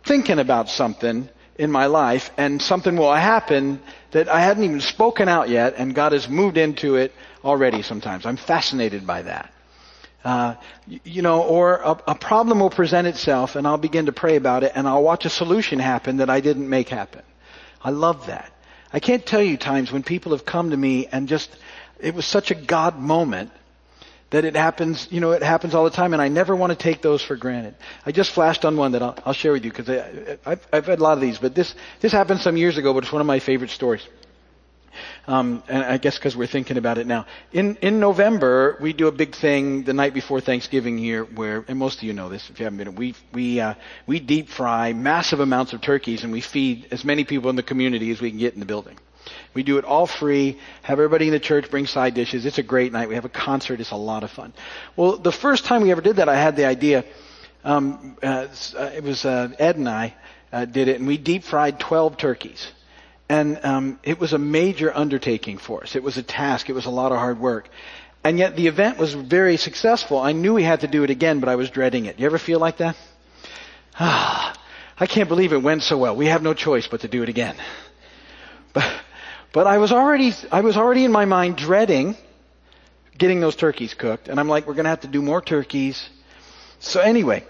thinking 0.05 0.39
about 0.39 0.69
something, 0.69 1.29
in 1.61 1.71
my 1.71 1.85
life 1.85 2.31
and 2.39 2.61
something 2.63 2.97
will 2.97 3.15
happen 3.15 3.83
that 4.13 4.31
I 4.31 4.41
hadn't 4.41 4.65
even 4.65 4.81
spoken 4.81 5.29
out 5.29 5.51
yet 5.51 5.75
and 5.77 5.95
God 5.95 6.13
has 6.13 6.27
moved 6.27 6.57
into 6.57 6.97
it 6.97 7.13
already 7.45 7.83
sometimes. 7.83 8.25
I'm 8.25 8.39
fascinated 8.39 9.07
by 9.07 9.21
that. 9.23 9.53
Uh, 10.25 10.55
you 10.87 11.21
know, 11.21 11.43
or 11.43 11.75
a, 11.77 11.91
a, 12.09 12.15
problem 12.15 12.61
will 12.61 12.71
present 12.71 13.07
itself 13.07 13.57
and 13.57 13.67
I'll 13.67 13.77
begin 13.77 14.07
to 14.07 14.13
pray 14.13 14.37
about 14.37 14.65
it 14.65 14.73
and 14.75 14.89
I'll 14.89 15.03
watch 15.03 15.27
a 15.27 15.31
solution 15.31 15.79
happen 15.79 16.17
that 16.17 16.31
I 16.31 16.41
didn't 16.41 16.69
make 16.69 16.89
happen. 16.89 17.23
I 17.85 17.91
love 17.91 18.27
that. 18.27 18.51
I 18.91 19.01
can't 19.01 19.25
tell 19.25 19.43
you 19.43 19.59
times 19.59 19.93
when 19.93 20.03
people 20.03 20.33
have 20.33 20.47
come 20.47 20.71
to 20.71 20.77
me 20.77 21.09
and 21.13 21.29
just, 21.29 21.55
it 21.99 22.15
was 22.15 22.25
such 22.25 22.51
a 22.51 22.55
God 22.55 22.99
moment 22.99 23.51
that 24.31 24.45
it 24.45 24.55
happens, 24.55 25.09
you 25.11 25.21
know, 25.21 25.33
it 25.33 25.43
happens 25.43 25.75
all 25.75 25.85
the 25.85 25.91
time, 25.91 26.13
and 26.13 26.23
I 26.23 26.29
never 26.29 26.55
want 26.55 26.71
to 26.71 26.77
take 26.79 27.03
those 27.03 27.23
for 27.23 27.37
granted. 27.37 27.75
I 28.07 28.13
just 28.13 28.31
flashed 28.31 28.65
on 28.65 28.77
one 28.77 28.93
that 28.93 29.03
I'll, 29.03 29.17
I'll 29.27 29.33
share 29.33 29.53
with 29.53 29.65
you 29.65 29.73
because 29.73 29.89
I've, 30.47 30.67
I've 30.73 30.87
had 30.87 31.01
a 31.01 31.03
lot 31.03 31.15
of 31.15 31.21
these, 31.21 31.39
but 31.39 31.55
this 31.55 31.75
this 32.01 32.13
happened 32.13 32.41
some 32.41 32.57
years 32.57 32.79
ago, 32.79 32.95
but 32.95 33.03
it's 33.05 33.13
one 33.13 33.21
of 33.21 33.27
my 33.27 33.41
favorite 33.41 33.71
stories. 33.71 34.07
Um, 35.27 35.63
and 35.69 35.83
I 35.85 35.99
guess 35.99 36.17
because 36.17 36.37
we're 36.37 36.47
thinking 36.49 36.77
about 36.77 36.99
it 36.99 37.07
now. 37.07 37.27
In 37.53 37.77
in 37.77 38.01
November, 38.01 38.77
we 38.81 38.93
do 38.93 39.07
a 39.09 39.13
big 39.13 39.35
thing 39.35 39.85
the 39.85 39.93
night 39.93 40.15
before 40.15 40.41
Thanksgiving 40.41 40.99
here, 40.99 41.25
where 41.25 41.65
and 41.69 41.79
most 41.79 41.99
of 41.99 42.05
you 42.05 42.13
know 42.13 42.29
this 42.29 42.49
if 42.51 42.59
you 42.59 42.65
haven't 42.65 42.79
been. 42.79 42.95
We 42.97 43.15
we 43.33 43.61
uh, 43.61 43.75
we 44.07 44.21
deep 44.21 44.49
fry 44.49 44.93
massive 44.93 45.41
amounts 45.41 45.73
of 45.73 45.81
turkeys, 45.81 46.25
and 46.25 46.33
we 46.33 46.41
feed 46.41 46.89
as 46.91 47.05
many 47.05 47.25
people 47.25 47.51
in 47.51 47.57
the 47.57 47.63
community 47.63 48.11
as 48.11 48.21
we 48.21 48.31
can 48.31 48.39
get 48.39 48.55
in 48.55 48.61
the 48.61 48.67
building. 48.67 48.97
We 49.55 49.63
do 49.63 49.79
it 49.79 49.85
all 49.85 50.07
free. 50.07 50.59
Have 50.83 50.99
everybody 50.99 51.27
in 51.27 51.33
the 51.33 51.41
church 51.41 51.71
bring 51.71 51.87
side 51.87 52.15
dishes. 52.15 52.47
It's 52.47 52.59
a 52.59 52.63
great 52.63 52.93
night. 52.93 53.09
We 53.09 53.15
have 53.15 53.25
a 53.25 53.31
concert. 53.31 53.81
It's 53.81 53.91
a 53.91 53.97
lot 53.97 54.25
of 54.25 54.31
fun. 54.31 54.53
Well, 54.97 55.17
the 55.17 55.33
first 55.33 55.65
time 55.65 55.83
we 55.83 55.91
ever 55.91 56.01
did 56.01 56.17
that, 56.17 56.29
I 56.29 56.41
had 56.41 56.57
the 56.57 56.67
idea. 56.67 57.05
Um, 57.65 58.17
uh, 58.23 58.47
uh 58.77 58.91
it 58.95 59.03
was 59.03 59.25
uh, 59.25 59.51
Ed 59.59 59.77
and 59.77 59.89
I 59.89 60.15
uh, 60.53 60.65
did 60.65 60.89
it, 60.89 60.99
and 60.99 61.07
we 61.07 61.19
deep 61.19 61.45
fried 61.45 61.79
12 61.79 62.17
turkeys. 62.17 62.71
And 63.29 63.61
um, 63.65 64.01
it 64.03 64.19
was 64.19 64.33
a 64.33 64.39
major 64.39 64.93
undertaking 64.95 65.59
for 65.59 65.83
us. 65.85 65.95
It 65.95 66.03
was 66.03 66.17
a 66.17 66.23
task. 66.23 66.69
It 66.69 66.73
was 66.73 66.87
a 66.87 66.91
lot 66.91 67.13
of 67.13 67.19
hard 67.19 67.39
work. 67.39 67.69
And 68.25 68.39
yet 68.39 68.57
the 68.57 68.67
event 68.67 68.99
was 68.99 69.15
very 69.15 69.57
successful. 69.57 70.19
I 70.19 70.33
knew 70.33 70.55
we 70.55 70.65
had 70.65 70.81
to 70.81 70.89
do 70.89 71.05
it 71.05 71.11
again, 71.11 71.41
but 71.41 71.49
I 71.49 71.57
was 71.57 71.71
dreading 71.71 72.07
it. 72.07 72.19
You 72.19 72.27
ever 72.27 72.39
feel 72.39 72.59
like 72.59 72.79
that? 72.79 72.97
Ah, 73.99 74.55
I 75.01 75.07
can't 75.07 75.29
believe 75.29 75.53
it 75.53 75.63
went 75.63 75.83
so 75.83 75.97
well. 75.97 76.15
We 76.15 76.27
have 76.27 76.43
no 76.43 76.53
choice 76.53 76.87
but 76.87 77.01
to 77.03 77.09
do 77.09 77.23
it 77.23 77.29
again. 77.29 77.57
But 78.73 78.93
but 79.53 79.67
I 79.67 79.79
was 79.79 79.93
already, 79.93 80.33
I 80.51 80.61
was 80.61 80.77
already 80.77 81.05
in 81.05 81.13
my 81.13 81.25
mind 81.25 81.57
dreading 81.57 82.17
getting 83.19 83.41
those 83.41 83.55
turkeys 83.55 83.95
cooked. 83.95 84.29
And 84.29 84.41
I'm 84.41 84.49
like, 84.49 84.67
we're 84.67 84.75
going 84.75 84.85
to 84.85 84.91
have 84.91 85.03
to 85.03 85.09
do 85.09 85.23
more 85.23 85.43
turkeys. 85.43 86.09
So 86.79 87.01
anyway, 87.01 87.45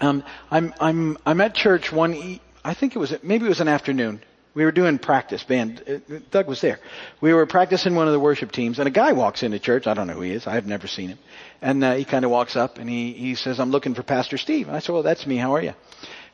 um, 0.00 0.22
I'm, 0.50 0.74
I'm, 0.78 1.18
I'm 1.24 1.40
at 1.40 1.54
church 1.54 1.90
one, 1.90 2.38
I 2.64 2.74
think 2.74 2.94
it 2.94 2.98
was, 2.98 3.14
maybe 3.22 3.46
it 3.46 3.48
was 3.48 3.60
an 3.60 3.68
afternoon. 3.68 4.20
We 4.54 4.64
were 4.64 4.72
doing 4.72 4.98
practice 4.98 5.42
band. 5.42 5.82
Uh, 5.88 6.18
Doug 6.30 6.46
was 6.46 6.60
there. 6.60 6.78
We 7.20 7.32
were 7.32 7.44
practicing 7.44 7.96
one 7.96 8.06
of 8.06 8.12
the 8.12 8.20
worship 8.20 8.52
teams, 8.52 8.78
and 8.78 8.86
a 8.86 8.90
guy 8.90 9.12
walks 9.12 9.42
into 9.42 9.58
church. 9.58 9.88
I 9.88 9.94
don't 9.94 10.06
know 10.06 10.14
who 10.14 10.20
he 10.20 10.30
is. 10.30 10.46
I've 10.46 10.66
never 10.66 10.86
seen 10.86 11.08
him. 11.08 11.18
And 11.60 11.82
uh, 11.82 11.94
he 11.94 12.04
kind 12.04 12.24
of 12.24 12.30
walks 12.30 12.54
up 12.54 12.78
and 12.78 12.88
he 12.88 13.12
he 13.14 13.34
says, 13.34 13.58
"I'm 13.58 13.72
looking 13.72 13.94
for 13.94 14.04
Pastor 14.04 14.38
Steve." 14.38 14.68
And 14.68 14.76
I 14.76 14.78
said, 14.78 14.92
"Well, 14.92 15.02
that's 15.02 15.26
me. 15.26 15.38
How 15.38 15.56
are 15.56 15.62
you?" 15.62 15.74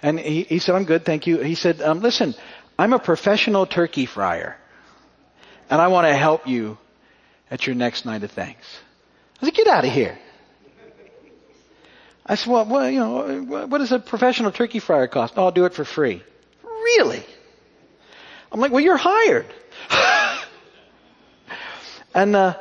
And 0.02 0.20
he 0.20 0.42
he 0.42 0.58
said, 0.58 0.74
"I'm 0.74 0.84
good, 0.84 1.06
thank 1.06 1.26
you." 1.26 1.38
He 1.38 1.54
said, 1.54 1.80
um, 1.80 2.02
"Listen, 2.02 2.34
I'm 2.78 2.92
a 2.92 2.98
professional 2.98 3.64
turkey 3.64 4.04
fryer." 4.04 4.58
And 5.70 5.80
I 5.80 5.88
want 5.88 6.06
to 6.06 6.14
help 6.14 6.46
you 6.46 6.76
at 7.50 7.66
your 7.66 7.76
next 7.76 8.04
night 8.04 8.22
of 8.24 8.32
thanks. 8.32 8.66
I 9.40 9.46
said, 9.46 9.54
get 9.54 9.68
out 9.68 9.84
of 9.84 9.92
here. 9.92 10.18
I 12.26 12.34
said, 12.34 12.52
well, 12.52 12.66
well, 12.66 12.90
you 12.90 12.98
know, 12.98 13.42
what 13.66 13.78
does 13.78 13.92
a 13.92 13.98
professional 13.98 14.52
turkey 14.52 14.78
fryer 14.80 15.06
cost? 15.06 15.34
Oh, 15.36 15.44
I'll 15.44 15.52
do 15.52 15.64
it 15.64 15.74
for 15.74 15.84
free. 15.84 16.22
Really? 16.62 17.24
I'm 18.52 18.60
like, 18.60 18.72
well, 18.72 18.82
you're 18.82 18.96
hired. 18.96 19.46
and 22.14 22.36
uh, 22.36 22.56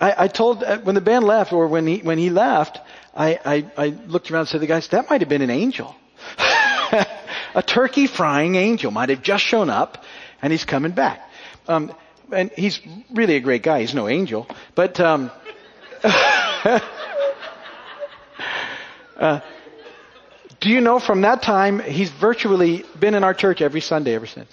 I, 0.00 0.24
I, 0.24 0.28
told 0.28 0.64
uh, 0.64 0.78
when 0.78 0.94
the 0.94 1.00
band 1.00 1.24
left, 1.24 1.52
or 1.52 1.68
when 1.68 1.86
he 1.86 1.98
when 1.98 2.18
he 2.18 2.30
left, 2.30 2.80
I, 3.14 3.38
I, 3.44 3.70
I 3.76 3.86
looked 4.06 4.30
around 4.30 4.40
and 4.40 4.48
said 4.48 4.60
the 4.60 4.66
guys, 4.66 4.88
that 4.88 5.08
might 5.08 5.20
have 5.20 5.28
been 5.28 5.42
an 5.42 5.50
angel. 5.50 5.94
a 6.38 7.62
turkey 7.64 8.06
frying 8.06 8.54
angel 8.56 8.90
might 8.90 9.10
have 9.10 9.22
just 9.22 9.44
shown 9.44 9.70
up, 9.70 10.04
and 10.42 10.52
he's 10.52 10.64
coming 10.64 10.92
back. 10.92 11.20
Um, 11.68 11.94
and 12.32 12.50
he's 12.52 12.80
really 13.12 13.36
a 13.36 13.40
great 13.40 13.62
guy. 13.62 13.80
He's 13.80 13.94
no 13.94 14.08
angel, 14.08 14.46
but 14.74 14.98
um, 15.00 15.30
uh, 19.16 19.40
do 20.60 20.70
you 20.70 20.80
know 20.80 20.98
from 20.98 21.22
that 21.22 21.42
time 21.42 21.80
he's 21.80 22.10
virtually 22.10 22.84
been 22.98 23.14
in 23.14 23.24
our 23.24 23.34
church 23.34 23.60
every 23.60 23.80
Sunday 23.80 24.14
ever 24.14 24.26
since. 24.26 24.50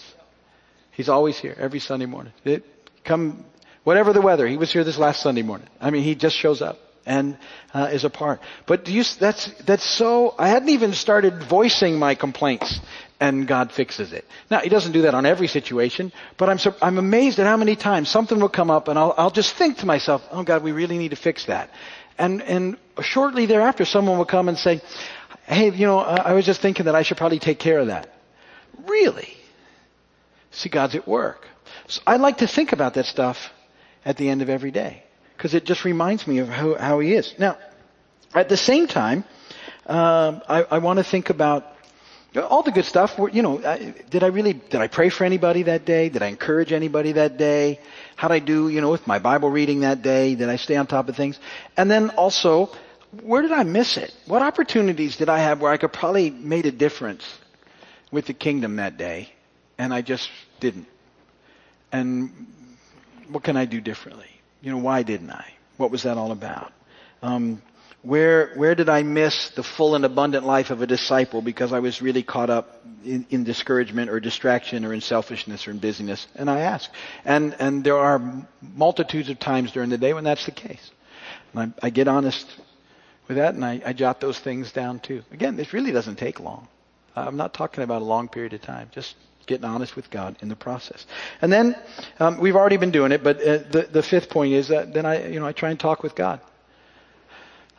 He's 0.92 1.10
always 1.10 1.38
here 1.38 1.55
every 1.57 1.79
Sunday 1.79 2.05
morning. 2.05 2.34
It, 2.44 2.66
come 3.03 3.46
whatever 3.84 4.14
the 4.14 4.22
weather. 4.22 4.48
He 4.48 4.57
was 4.57 4.72
here 4.72 4.84
this 4.84 4.98
last 4.98 5.22
Sunday 5.22 5.42
morning. 5.42 5.68
I 5.79 5.90
mean, 5.90 6.03
he 6.03 6.16
just 6.16 6.36
shows 6.36 6.62
up 6.62 6.77
and 7.05 7.38
uh, 7.74 7.90
is 7.92 8.03
a 8.03 8.10
part. 8.10 8.42
But 8.68 8.86
do 8.86 8.94
you, 8.94 9.03
that's 9.20 9.51
that's 9.66 9.84
so. 9.84 10.36
I 10.38 10.50
hadn't 10.50 10.70
even 10.70 10.94
started 10.94 11.44
voicing 11.44 11.98
my 11.98 12.16
complaints 12.16 12.79
and 13.22 13.48
God 13.48 13.72
fixes 13.72 14.12
it. 14.12 14.25
Now, 14.50 14.60
He 14.60 14.70
doesn't 14.70 14.92
do 14.92 15.03
that 15.03 15.14
on 15.14 15.25
every 15.25 15.48
situation, 15.48 16.12
but 16.38 16.50
I'm, 16.50 16.57
I'm 16.81 16.98
amazed 16.98 17.40
at 17.40 17.46
how 17.46 17.55
many 17.55 17.75
times 17.75 18.10
something 18.10 18.40
will 18.40 18.50
come 18.50 18.72
up 18.72 18.88
and 18.88 18.98
I'll, 19.00 19.14
I'll 19.16 19.31
just 19.31 19.53
think 19.53 19.77
to 19.77 19.86
myself, 19.86 20.27
oh 20.31 20.44
God, 20.44 20.64
we 20.64 20.72
really 20.74 20.98
need 20.98 21.10
to 21.10 21.16
fix 21.16 21.46
that. 21.46 21.70
And, 22.18 22.42
and 22.42 22.77
shortly 23.01 23.46
thereafter, 23.46 23.86
someone 23.86 24.18
will 24.18 24.25
come 24.25 24.50
and 24.50 24.57
say, 24.57 24.81
hey, 25.46 25.70
you 25.72 25.86
know, 25.86 26.00
I 26.00 26.34
was 26.34 26.46
just 26.46 26.62
thinking 26.62 26.86
that 26.86 26.96
I 26.96 27.03
should 27.03 27.18
probably 27.18 27.40
take 27.40 27.60
care 27.60 27.79
of 27.79 27.88
that. 27.88 28.12
Really? 28.88 29.34
See, 30.50 30.70
God's 30.70 30.96
at 30.96 31.07
work. 31.07 31.48
So 31.88 32.01
I 32.05 32.18
like 32.18 32.40
to 32.40 32.48
think 32.48 32.74
about 32.74 32.96
that 32.96 33.05
stuff 33.05 33.51
at 34.03 34.18
the 34.18 34.29
end 34.29 34.42
of 34.42 34.50
every 34.50 34.72
day 34.72 35.03
because 35.38 35.53
it 35.53 35.64
just 35.64 35.86
reminds 35.86 36.25
me 36.25 36.40
of 36.40 36.50
how, 36.50 36.75
how 36.75 37.00
He 37.00 37.14
is. 37.14 37.36
Now, 37.38 37.57
at 38.34 38.50
the 38.50 38.57
same 38.57 38.88
time, 38.88 39.25
uh, 39.86 40.40
I, 40.48 40.64
I 40.64 40.77
want 40.79 40.98
to 40.98 41.03
think 41.03 41.29
about 41.29 41.71
all 42.35 42.63
the 42.63 42.72
good 42.72 42.85
stuff. 42.85 43.20
You 43.33 43.41
know, 43.41 43.57
did 44.09 44.24
I 44.24 44.27
really, 44.27 44.53
did 44.53 44.75
I 44.75 44.87
pray 44.87 45.09
for 45.09 45.25
anybody 45.25 45.63
that 45.63 45.85
day? 45.85 46.09
Did 46.09 46.22
I 46.22 46.27
encourage 46.27 46.72
anybody 46.72 47.13
that 47.13 47.37
day? 47.37 47.79
How 48.15 48.29
did 48.29 48.35
I 48.35 48.39
do, 48.39 48.70
you 48.70 48.79
know, 48.79 48.89
with 48.89 49.05
my 49.05 49.20
Bible 49.20 49.50
reading 49.50 49.81
that 49.81 50.01
day? 50.01 50.35
Did 50.35 50.50
I 50.50 50.55
stay 50.55 50.77
on 50.77 50.87
top 50.87 51.09
of 51.09 51.17
things? 51.17 51.39
And 51.75 51.91
then 51.91 52.11
also, 52.11 52.70
where 53.22 53.41
did 53.41 53.51
I 53.51 53.63
miss 53.63 53.98
it? 53.98 54.13
What 54.25 54.41
opportunities 54.41 55.17
did 55.17 55.27
I 55.27 55.39
have 55.39 55.61
where 55.61 55.72
I 55.72 55.77
could 55.77 55.91
probably 55.91 56.29
made 56.29 56.65
a 56.65 56.72
difference 56.72 57.25
with 58.11 58.27
the 58.27 58.33
kingdom 58.33 58.77
that 58.77 58.98
day 58.98 59.33
and 59.77 59.94
I 59.94 60.01
just 60.01 60.29
didn't? 60.61 60.87
And 61.91 62.31
what 63.29 63.44
can 63.44 63.57
I 63.57 63.65
do 63.65 63.81
differently? 63.81 64.29
You 64.61 64.72
know, 64.72 64.77
why 64.77 65.03
didn't 65.03 65.31
I? 65.31 65.51
What 65.75 65.91
was 65.91 66.03
that 66.03 66.17
all 66.17 66.31
about? 66.31 66.72
Um, 67.22 67.61
where, 68.03 68.53
where 68.55 68.74
did 68.74 68.90
I 68.90 69.03
miss 69.03 69.50
the 69.50 69.64
full 69.64 69.96
and 69.96 70.05
abundant 70.05 70.46
life 70.46 70.72
of 70.72 70.81
a 70.81 70.87
disciple 70.87 71.42
because 71.42 71.72
I 71.72 71.79
was 71.79 72.01
really 72.01 72.24
caught 72.24 72.50
up 72.50 72.81
in, 73.05 73.27
in, 73.29 73.44
discouragement 73.44 74.09
or 74.09 74.20
distraction 74.20 74.85
or 74.85 74.94
in 74.94 75.01
selfishness 75.01 75.68
or 75.68 75.72
in 75.72 75.77
busyness? 75.77 76.25
And 76.35 76.50
I 76.50 76.61
ask. 76.61 76.90
And, 77.25 77.55
and 77.59 77.83
there 77.83 77.98
are 77.98 78.20
multitudes 78.61 79.29
of 79.29 79.40
times 79.40 79.72
during 79.72 79.90
the 79.90 80.00
day 80.00 80.14
when 80.14 80.24
that's 80.24 80.46
the 80.46 80.51
case. 80.51 80.90
And 81.53 81.74
I, 81.81 81.87
I 81.87 81.90
get 81.92 82.07
honest 82.07 82.48
with 83.27 83.37
that 83.37 83.53
and 83.53 83.64
I, 83.64 83.81
I 83.85 83.94
jot 83.94 84.20
those 84.20 84.40
things 84.40 84.72
down 84.72 85.00
too. 85.00 85.22
Again, 85.31 85.55
this 85.55 85.72
really 85.72 85.92
doesn't 85.92 86.16
take 86.16 86.40
long. 86.40 86.68
I'm 87.16 87.37
not 87.37 87.53
talking 87.53 87.83
about 87.83 88.01
a 88.01 88.05
long 88.05 88.29
period 88.29 88.53
of 88.53 88.61
time. 88.61 88.90
Just 88.92 89.16
getting 89.46 89.66
honest 89.66 89.96
with 89.96 90.09
God 90.09 90.37
in 90.42 90.50
the 90.50 90.55
process. 90.55 91.05
And 91.42 91.51
then 91.51 91.75
um, 92.20 92.40
we've 92.40 92.55
already 92.55 92.77
been 92.77 92.92
doing 92.92 93.11
it, 93.11 93.24
but 93.24 93.37
uh, 93.37 93.57
the 93.70 93.90
the 93.92 94.03
fifth 94.03 94.29
point 94.29 94.53
is 94.53 94.70
that 94.70 94.94
then 94.94 95.05
I 95.05 95.27
you 95.27 95.40
know 95.40 95.46
I 95.46 95.51
try 95.51 95.72
and 95.72 95.79
talk 95.79 96.03
with 96.03 96.16
God 96.16 96.40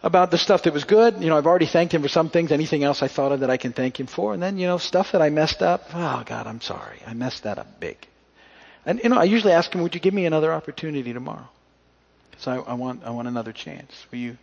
about 0.03 0.31
the 0.31 0.39
stuff 0.39 0.65
that 0.65 0.73
was 0.73 0.85
good. 0.85 1.23
You 1.23 1.29
know, 1.29 1.39
I've 1.39 1.47
already 1.47 1.67
thanked 1.67 1.95
him 1.95 2.03
for 2.03 2.09
some 2.09 2.29
things. 2.29 2.51
Anything 2.51 2.83
else 2.83 3.03
I 3.03 3.09
thought 3.09 3.33
of 3.33 3.41
that 3.41 3.51
I 3.51 3.57
can 3.57 3.73
thank 3.73 3.99
him 3.99 4.07
for? 4.07 4.35
And 4.35 4.43
then, 4.43 4.59
you 4.59 4.67
know, 4.67 4.79
stuff 4.79 5.13
that 5.13 5.23
I 5.23 5.31
messed 5.31 5.63
up. 5.63 5.85
Oh 5.95 6.23
God, 6.27 6.47
I'm 6.47 6.61
sorry. 6.61 6.99
I 7.07 7.15
messed 7.15 7.45
that 7.45 7.59
up 7.59 7.79
big. 7.79 7.97
And, 8.85 9.01
you 9.03 9.11
know, 9.11 9.17
I 9.17 9.25
usually 9.25 9.53
ask 9.53 9.73
him, 9.73 9.83
would 9.83 9.95
you 9.95 10.01
give 10.01 10.13
me 10.13 10.27
another 10.27 10.53
opportunity 10.53 11.13
tomorrow? 11.13 11.49
Because 12.31 12.49
I, 12.49 12.57
I, 12.57 12.75
want, 12.75 13.05
I 13.05 13.11
want 13.11 13.29
another 13.29 13.53
chance. 13.53 13.93
Will 14.11 14.19
you, 14.19 14.37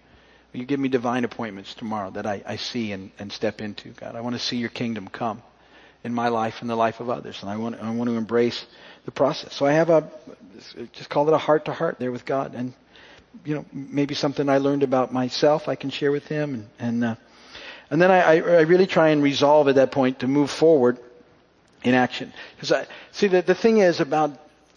will 0.54 0.62
you 0.62 0.66
give 0.66 0.80
me 0.80 0.88
divine 0.88 1.26
appointments 1.26 1.74
tomorrow 1.74 2.10
that 2.12 2.26
I, 2.26 2.42
I 2.46 2.56
see 2.56 2.94
and, 2.94 3.12
and 3.20 3.30
step 3.34 3.60
into, 3.60 3.90
God? 3.90 4.16
I 4.16 4.22
want 4.22 4.36
to 4.36 4.40
see 4.40 4.56
your 4.56 4.70
kingdom 4.70 5.10
come 5.10 5.42
in 6.06 6.14
my 6.14 6.30
life 6.30 6.62
and 6.62 6.70
the 6.70 6.76
life 6.78 7.02
of 7.02 7.10
others. 7.10 7.40
And 7.42 7.50
I 7.50 7.58
want, 7.58 7.76
I 7.82 7.94
want 7.94 8.10
to 8.10 8.16
embrace 8.16 8.66
the 9.04 9.12
process. 9.12 9.54
So 9.54 9.66
I 9.66 9.74
have 9.74 9.90
a, 9.90 10.10
just 10.94 11.10
call 11.10 11.28
it 11.28 11.34
a 11.34 11.38
heart 11.38 11.66
to 11.66 11.74
heart 11.74 12.00
there 12.00 12.14
with 12.14 12.26
God. 12.26 12.56
And, 12.56 12.74
you 13.46 13.56
know, 13.56 13.66
maybe 13.72 14.16
something 14.16 14.50
I 14.50 14.58
learned 14.58 14.84
about 14.84 15.14
myself 15.14 15.68
I 15.68 15.76
can 15.76 15.90
share 15.90 16.12
with 16.12 16.28
him, 16.28 16.54
and 16.54 16.68
and, 16.80 17.04
uh, 17.04 17.16
and 17.92 18.02
then 18.02 18.12
I, 18.12 18.22
I, 18.22 18.34
I 18.36 18.62
really 18.62 18.88
try 18.88 19.10
and 19.10 19.24
resolve 19.24 19.68
at 19.68 19.76
that 19.76 19.92
point 19.92 20.20
to 20.20 20.28
move 20.28 20.52
forward 20.52 21.00
in 21.84 21.94
action. 21.94 22.34
Because 22.56 22.72
I 22.72 22.88
see 23.12 23.28
the 23.28 23.42
the 23.42 23.56
thing 23.56 23.80
is 23.80 24.00
about 24.00 24.32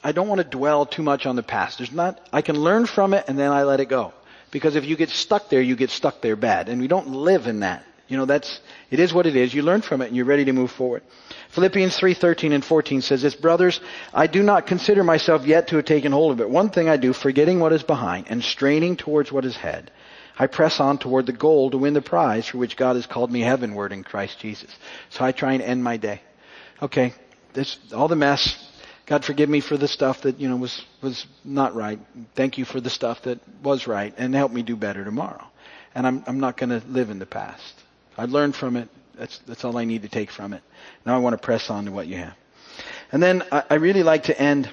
I 0.04 0.12
don't 0.12 0.28
want 0.28 0.40
to 0.40 0.46
dwell 0.46 0.86
too 0.86 1.02
much 1.02 1.26
on 1.26 1.36
the 1.36 1.42
past. 1.42 1.78
There's 1.78 1.92
not 1.92 2.20
I 2.32 2.42
can 2.42 2.56
learn 2.58 2.86
from 2.86 3.14
it 3.14 3.24
and 3.28 3.38
then 3.38 3.50
I 3.50 3.64
let 3.64 3.80
it 3.80 3.86
go. 3.86 4.12
Because 4.50 4.76
if 4.76 4.84
you 4.84 4.96
get 4.96 5.08
stuck 5.08 5.48
there, 5.48 5.62
you 5.62 5.76
get 5.76 5.90
stuck 5.90 6.20
there 6.20 6.36
bad, 6.36 6.68
and 6.68 6.80
we 6.80 6.86
don't 6.86 7.08
live 7.08 7.46
in 7.46 7.60
that. 7.60 7.84
You 8.08 8.16
know, 8.16 8.24
that's 8.24 8.60
it 8.90 9.00
is 9.00 9.12
what 9.12 9.26
it 9.26 9.36
is. 9.36 9.54
You 9.54 9.62
learn 9.62 9.80
from 9.80 10.02
it 10.02 10.08
and 10.08 10.16
you're 10.16 10.26
ready 10.26 10.44
to 10.44 10.52
move 10.52 10.70
forward. 10.70 11.02
Philippians 11.50 11.96
3:13 11.98 12.52
and 12.52 12.64
14 12.64 13.00
says 13.02 13.22
this, 13.22 13.34
brothers, 13.34 13.80
I 14.12 14.26
do 14.26 14.42
not 14.42 14.66
consider 14.66 15.04
myself 15.04 15.46
yet 15.46 15.68
to 15.68 15.76
have 15.76 15.84
taken 15.84 16.12
hold 16.12 16.32
of 16.32 16.40
it. 16.40 16.50
One 16.50 16.70
thing 16.70 16.88
I 16.88 16.96
do, 16.96 17.12
forgetting 17.12 17.60
what 17.60 17.72
is 17.72 17.82
behind 17.82 18.26
and 18.28 18.42
straining 18.42 18.96
towards 18.96 19.32
what 19.32 19.44
is 19.44 19.56
ahead, 19.56 19.90
I 20.38 20.46
press 20.46 20.80
on 20.80 20.98
toward 20.98 21.26
the 21.26 21.32
goal 21.32 21.70
to 21.70 21.78
win 21.78 21.94
the 21.94 22.02
prize 22.02 22.48
for 22.48 22.58
which 22.58 22.76
God 22.76 22.96
has 22.96 23.06
called 23.06 23.30
me 23.30 23.40
heavenward 23.40 23.92
in 23.92 24.02
Christ 24.02 24.38
Jesus. 24.40 24.70
So 25.10 25.24
I 25.24 25.32
try 25.32 25.52
and 25.52 25.62
end 25.62 25.84
my 25.84 25.96
day. 25.96 26.20
Okay, 26.80 27.14
this 27.52 27.78
all 27.94 28.08
the 28.08 28.16
mess. 28.16 28.68
God 29.06 29.24
forgive 29.24 29.48
me 29.48 29.60
for 29.60 29.76
the 29.76 29.88
stuff 29.88 30.22
that, 30.22 30.40
you 30.40 30.48
know, 30.48 30.56
was, 30.56 30.84
was 31.02 31.26
not 31.44 31.74
right. 31.74 31.98
Thank 32.34 32.56
you 32.56 32.64
for 32.64 32.80
the 32.80 32.90
stuff 32.90 33.22
that 33.22 33.40
was 33.62 33.86
right 33.86 34.14
and 34.16 34.34
help 34.34 34.52
me 34.52 34.62
do 34.62 34.76
better 34.76 35.04
tomorrow. 35.04 35.44
And 35.94 36.06
I'm, 36.06 36.24
I'm 36.26 36.40
not 36.40 36.56
going 36.56 36.70
to 36.70 36.86
live 36.86 37.10
in 37.10 37.18
the 37.18 37.26
past. 37.26 37.81
I 38.16 38.26
learned 38.26 38.56
from 38.56 38.76
it. 38.76 38.88
That's, 39.14 39.38
that's 39.46 39.64
all 39.64 39.76
I 39.76 39.84
need 39.84 40.02
to 40.02 40.08
take 40.08 40.30
from 40.30 40.52
it. 40.52 40.62
Now 41.04 41.14
I 41.14 41.18
want 41.18 41.34
to 41.34 41.38
press 41.38 41.70
on 41.70 41.84
to 41.86 41.92
what 41.92 42.06
you 42.06 42.16
have. 42.16 42.34
And 43.10 43.22
then 43.22 43.42
I, 43.52 43.64
I 43.70 43.74
really 43.74 44.02
like 44.02 44.24
to 44.24 44.40
end 44.40 44.70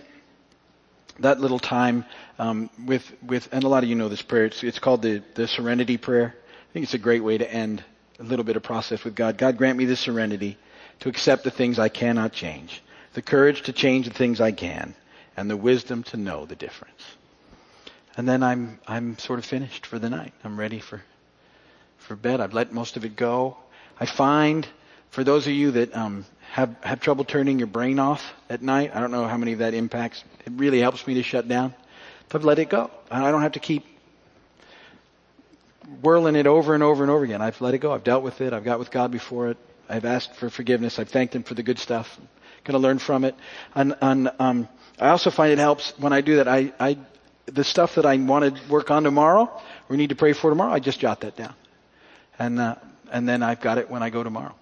that 1.19 1.39
little 1.39 1.59
time 1.59 2.05
um, 2.37 2.69
with 2.85 3.03
with 3.25 3.49
and 3.51 3.63
a 3.63 3.67
lot 3.67 3.83
of 3.83 3.89
you 3.89 3.95
know 3.95 4.09
this 4.09 4.21
prayer. 4.21 4.45
It's, 4.45 4.63
it's 4.63 4.79
called 4.79 5.01
the 5.01 5.21
the 5.35 5.47
Serenity 5.47 5.97
Prayer. 5.97 6.33
I 6.37 6.73
think 6.73 6.83
it's 6.83 6.93
a 6.93 6.99
great 6.99 7.23
way 7.23 7.37
to 7.37 7.51
end 7.51 7.83
a 8.19 8.23
little 8.23 8.45
bit 8.45 8.55
of 8.55 8.63
process 8.63 9.03
with 9.03 9.15
God. 9.15 9.37
God 9.37 9.57
grant 9.57 9.77
me 9.77 9.85
the 9.85 9.95
serenity 9.95 10.57
to 11.01 11.09
accept 11.09 11.43
the 11.43 11.51
things 11.51 11.79
I 11.79 11.89
cannot 11.89 12.31
change, 12.33 12.81
the 13.13 13.21
courage 13.21 13.63
to 13.63 13.73
change 13.73 14.07
the 14.07 14.13
things 14.13 14.39
I 14.41 14.51
can, 14.51 14.95
and 15.35 15.49
the 15.49 15.57
wisdom 15.57 16.03
to 16.03 16.17
know 16.17 16.45
the 16.45 16.55
difference. 16.55 17.01
And 18.15 18.27
then 18.27 18.43
I'm 18.43 18.79
I'm 18.87 19.17
sort 19.17 19.39
of 19.39 19.45
finished 19.45 19.85
for 19.85 19.99
the 19.99 20.09
night. 20.09 20.33
I'm 20.43 20.59
ready 20.59 20.79
for 20.79 21.01
for 22.09 22.15
bed. 22.15 22.41
I've 22.41 22.53
let 22.53 22.73
most 22.73 22.97
of 22.97 23.05
it 23.05 23.15
go. 23.15 23.55
I 23.99 24.05
find 24.05 24.67
for 25.11 25.23
those 25.23 25.45
of 25.45 25.53
you 25.53 25.71
that 25.71 25.95
um, 25.95 26.25
have 26.51 26.75
have 26.81 26.99
trouble 26.99 27.23
turning 27.23 27.59
your 27.59 27.67
brain 27.67 27.99
off 27.99 28.33
at 28.49 28.61
night, 28.61 28.91
I 28.95 28.99
don't 28.99 29.11
know 29.11 29.27
how 29.27 29.37
many 29.37 29.53
of 29.53 29.59
that 29.59 29.73
impacts. 29.73 30.23
It 30.45 30.53
really 30.55 30.79
helps 30.79 31.05
me 31.05 31.13
to 31.13 31.23
shut 31.23 31.47
down. 31.47 31.75
But 32.29 32.43
let 32.43 32.57
it 32.59 32.69
go. 32.69 32.89
And 33.11 33.23
I 33.23 33.31
don't 33.31 33.43
have 33.43 33.53
to 33.53 33.59
keep 33.59 33.85
whirling 36.01 36.35
it 36.35 36.47
over 36.47 36.73
and 36.73 36.83
over 36.83 37.03
and 37.03 37.11
over 37.11 37.23
again. 37.23 37.41
I've 37.41 37.61
let 37.61 37.75
it 37.75 37.77
go. 37.79 37.93
I've 37.93 38.03
dealt 38.03 38.23
with 38.23 38.41
it. 38.41 38.53
I've 38.53 38.63
got 38.63 38.79
with 38.79 38.91
God 38.91 39.11
before 39.11 39.49
it. 39.49 39.57
I've 39.87 40.05
asked 40.05 40.35
for 40.35 40.49
forgiveness. 40.49 40.99
I've 40.99 41.09
thanked 41.09 41.35
Him 41.35 41.43
for 41.43 41.53
the 41.53 41.63
good 41.63 41.79
stuff. 41.79 42.17
I'm 42.19 42.27
going 42.63 42.79
to 42.81 42.87
learn 42.87 42.99
from 42.99 43.23
it. 43.23 43.35
And, 43.73 43.95
and 44.01 44.31
um, 44.39 44.67
I 44.99 45.09
also 45.09 45.31
find 45.31 45.51
it 45.51 45.59
helps 45.59 45.93
when 45.97 46.13
I 46.13 46.21
do 46.21 46.37
that. 46.37 46.47
I, 46.47 46.73
I 46.79 46.97
the 47.45 47.63
stuff 47.63 47.95
that 47.95 48.05
I 48.05 48.15
want 48.17 48.55
to 48.55 48.67
work 48.69 48.91
on 48.91 49.03
tomorrow 49.03 49.49
or 49.89 49.97
need 49.97 50.09
to 50.09 50.15
pray 50.15 50.33
for 50.33 50.49
tomorrow, 50.49 50.71
I 50.71 50.79
just 50.79 50.99
jot 50.99 51.21
that 51.21 51.35
down, 51.35 51.53
and 52.39 52.59
uh, 52.59 52.75
and 53.11 53.27
then 53.27 53.43
I've 53.43 53.61
got 53.61 53.77
it 53.77 53.89
when 53.89 54.01
I 54.01 54.09
go 54.09 54.23
tomorrow. 54.23 54.55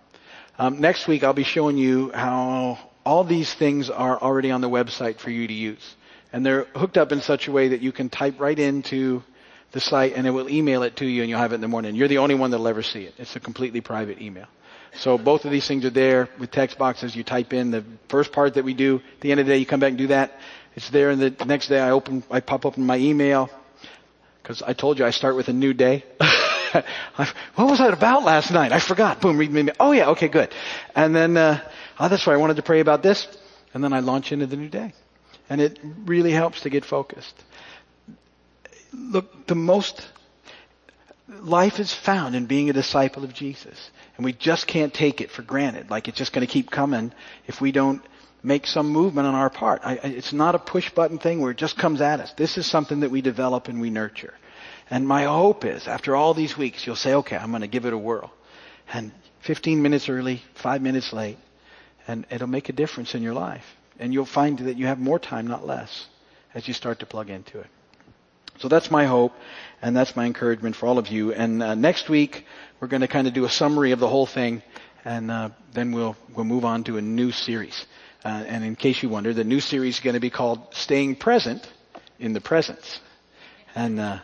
Um, 0.57 0.81
next 0.81 1.07
week 1.07 1.23
I'll 1.23 1.33
be 1.33 1.43
showing 1.43 1.77
you 1.77 2.11
how 2.13 2.79
all 3.05 3.23
these 3.23 3.53
things 3.53 3.89
are 3.89 4.19
already 4.19 4.51
on 4.51 4.61
the 4.61 4.69
website 4.69 5.19
for 5.19 5.29
you 5.29 5.47
to 5.47 5.53
use, 5.53 5.95
and 6.33 6.45
they're 6.45 6.65
hooked 6.75 6.97
up 6.97 7.11
in 7.11 7.21
such 7.21 7.47
a 7.47 7.51
way 7.51 7.69
that 7.69 7.81
you 7.81 7.91
can 7.91 8.09
type 8.09 8.39
right 8.39 8.57
into 8.57 9.23
the 9.71 9.79
site 9.79 10.13
and 10.13 10.25
it 10.25 10.31
will 10.31 10.49
email 10.49 10.83
it 10.83 10.95
to 10.97 11.05
you 11.05 11.21
and 11.21 11.29
you'll 11.29 11.39
have 11.39 11.51
it 11.51 11.55
in 11.55 11.61
the 11.61 11.67
morning. 11.67 11.95
You're 11.95 12.07
the 12.07 12.19
only 12.19 12.35
one 12.35 12.51
that'll 12.51 12.67
ever 12.67 12.83
see 12.83 13.03
it. 13.03 13.13
It's 13.17 13.35
a 13.35 13.39
completely 13.39 13.81
private 13.81 14.21
email. 14.21 14.47
So 14.95 15.17
both 15.17 15.45
of 15.45 15.51
these 15.51 15.67
things 15.67 15.85
are 15.85 15.89
there 15.89 16.29
with 16.39 16.51
text 16.51 16.77
boxes. 16.77 17.15
You 17.15 17.23
type 17.23 17.53
in 17.53 17.71
the 17.71 17.83
first 18.09 18.31
part 18.31 18.55
that 18.55 18.63
we 18.63 18.73
do. 18.73 18.97
At 19.15 19.21
the 19.21 19.31
end 19.31 19.39
of 19.39 19.45
the 19.45 19.53
day, 19.53 19.57
you 19.57 19.65
come 19.65 19.79
back 19.79 19.89
and 19.89 19.97
do 19.97 20.07
that. 20.07 20.39
It's 20.75 20.89
there 20.89 21.09
and 21.09 21.21
the 21.21 21.45
next 21.45 21.67
day 21.67 21.79
I 21.79 21.91
open, 21.91 22.23
I 22.31 22.39
pop 22.39 22.65
open 22.65 22.85
my 22.85 22.97
email 22.97 23.49
because 24.41 24.61
I 24.61 24.73
told 24.73 24.99
you 24.99 25.05
I 25.05 25.11
start 25.11 25.35
with 25.35 25.49
a 25.49 25.53
new 25.53 25.73
day. 25.73 26.05
what 27.55 27.67
was 27.69 27.79
that 27.79 27.93
about 27.93 28.23
last 28.23 28.51
night? 28.51 28.71
I 28.71 28.79
forgot. 28.79 29.21
Boom, 29.21 29.37
read 29.37 29.51
me. 29.51 29.69
Oh 29.79 29.91
yeah, 29.91 30.09
okay, 30.09 30.27
good. 30.27 30.53
And 30.95 31.15
then, 31.15 31.37
uh, 31.37 31.61
oh, 31.99 32.07
that's 32.07 32.25
why 32.25 32.33
I 32.33 32.37
wanted 32.37 32.57
to 32.57 32.63
pray 32.63 32.79
about 32.79 33.03
this. 33.03 33.27
And 33.73 33.83
then 33.83 33.93
I 33.93 33.99
launch 33.99 34.31
into 34.31 34.47
the 34.47 34.57
new 34.57 34.69
day. 34.69 34.93
And 35.49 35.61
it 35.61 35.79
really 36.05 36.31
helps 36.31 36.61
to 36.61 36.69
get 36.69 36.85
focused. 36.85 37.43
Look, 38.93 39.47
the 39.47 39.55
most 39.55 40.07
life 41.27 41.79
is 41.79 41.93
found 41.93 42.35
in 42.35 42.45
being 42.45 42.69
a 42.69 42.73
disciple 42.73 43.23
of 43.23 43.33
Jesus. 43.33 43.91
And 44.15 44.25
we 44.25 44.33
just 44.33 44.67
can't 44.67 44.93
take 44.93 45.21
it 45.21 45.31
for 45.31 45.41
granted. 45.41 45.89
Like 45.89 46.07
it's 46.07 46.17
just 46.17 46.33
going 46.33 46.45
to 46.45 46.51
keep 46.51 46.71
coming 46.71 47.13
if 47.47 47.61
we 47.61 47.71
don't 47.71 48.01
make 48.43 48.67
some 48.67 48.89
movement 48.89 49.27
on 49.27 49.35
our 49.35 49.49
part. 49.49 49.81
I, 49.83 49.93
it's 49.95 50.33
not 50.33 50.55
a 50.55 50.59
push 50.59 50.89
button 50.91 51.17
thing 51.17 51.41
where 51.41 51.51
it 51.51 51.57
just 51.57 51.77
comes 51.77 52.01
at 52.01 52.19
us. 52.19 52.33
This 52.33 52.57
is 52.57 52.65
something 52.65 53.01
that 53.01 53.11
we 53.11 53.21
develop 53.21 53.67
and 53.67 53.81
we 53.81 53.89
nurture. 53.89 54.33
And 54.89 55.07
my 55.07 55.23
hope 55.23 55.65
is 55.65 55.87
after 55.87 56.15
all 56.15 56.33
these 56.33 56.57
weeks, 56.57 56.85
you'll 56.85 56.95
say, 56.95 57.13
okay, 57.15 57.35
I'm 57.35 57.51
going 57.51 57.61
to 57.61 57.67
give 57.67 57.85
it 57.85 57.93
a 57.93 57.97
whirl. 57.97 58.31
And 58.93 59.11
15 59.41 59.81
minutes 59.81 60.09
early, 60.09 60.41
five 60.55 60.81
minutes 60.81 61.11
late, 61.11 61.37
and 62.07 62.25
it'll 62.31 62.47
make 62.47 62.69
a 62.69 62.73
difference 62.73 63.15
in 63.15 63.21
your 63.21 63.33
life. 63.33 63.65
And 63.99 64.13
you'll 64.13 64.25
find 64.25 64.59
that 64.59 64.77
you 64.77 64.85
have 64.87 64.99
more 64.99 65.19
time, 65.19 65.47
not 65.47 65.65
less, 65.65 66.07
as 66.53 66.67
you 66.67 66.73
start 66.73 66.99
to 66.99 67.05
plug 67.05 67.29
into 67.29 67.59
it. 67.59 67.67
So 68.59 68.67
that's 68.67 68.89
my 68.89 69.05
hope, 69.05 69.33
and 69.81 69.95
that's 69.95 70.15
my 70.15 70.25
encouragement 70.25 70.75
for 70.75 70.87
all 70.87 70.97
of 70.97 71.07
you. 71.07 71.31
And 71.31 71.61
uh, 71.61 71.75
next 71.75 72.09
week, 72.09 72.45
we're 72.79 72.87
going 72.87 73.01
to 73.01 73.07
kind 73.07 73.27
of 73.27 73.33
do 73.33 73.45
a 73.45 73.49
summary 73.49 73.91
of 73.91 73.99
the 73.99 74.07
whole 74.07 74.25
thing, 74.25 74.63
and 75.05 75.29
uh, 75.29 75.49
then 75.73 75.91
we'll 75.91 76.15
we'll 76.35 76.45
move 76.45 76.65
on 76.65 76.83
to 76.85 76.97
a 76.97 77.01
new 77.01 77.31
series. 77.31 77.85
Uh, 78.25 78.29
and 78.47 78.63
in 78.63 78.75
case 78.75 79.03
you 79.03 79.09
wonder, 79.09 79.33
the 79.33 79.43
new 79.43 79.59
series 79.59 79.95
is 79.95 79.99
going 79.99 80.15
to 80.15 80.19
be 80.19 80.31
called 80.31 80.73
"Staying 80.73 81.17
Present 81.17 81.67
in 82.17 82.33
the 82.33 82.41
Presence," 82.41 82.99
and 83.75 83.99
uh, 83.99 84.19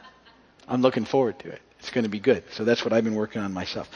I'm 0.68 0.82
looking 0.82 1.06
forward 1.06 1.40
to 1.40 1.50
it. 1.50 1.62
It's 1.80 1.90
going 1.90 2.04
to 2.04 2.10
be 2.10 2.20
good. 2.20 2.44
So 2.52 2.64
that's 2.64 2.84
what 2.84 2.94
I've 2.94 3.04
been 3.04 3.16
working 3.16 3.42
on 3.42 3.54
myself. 3.54 3.90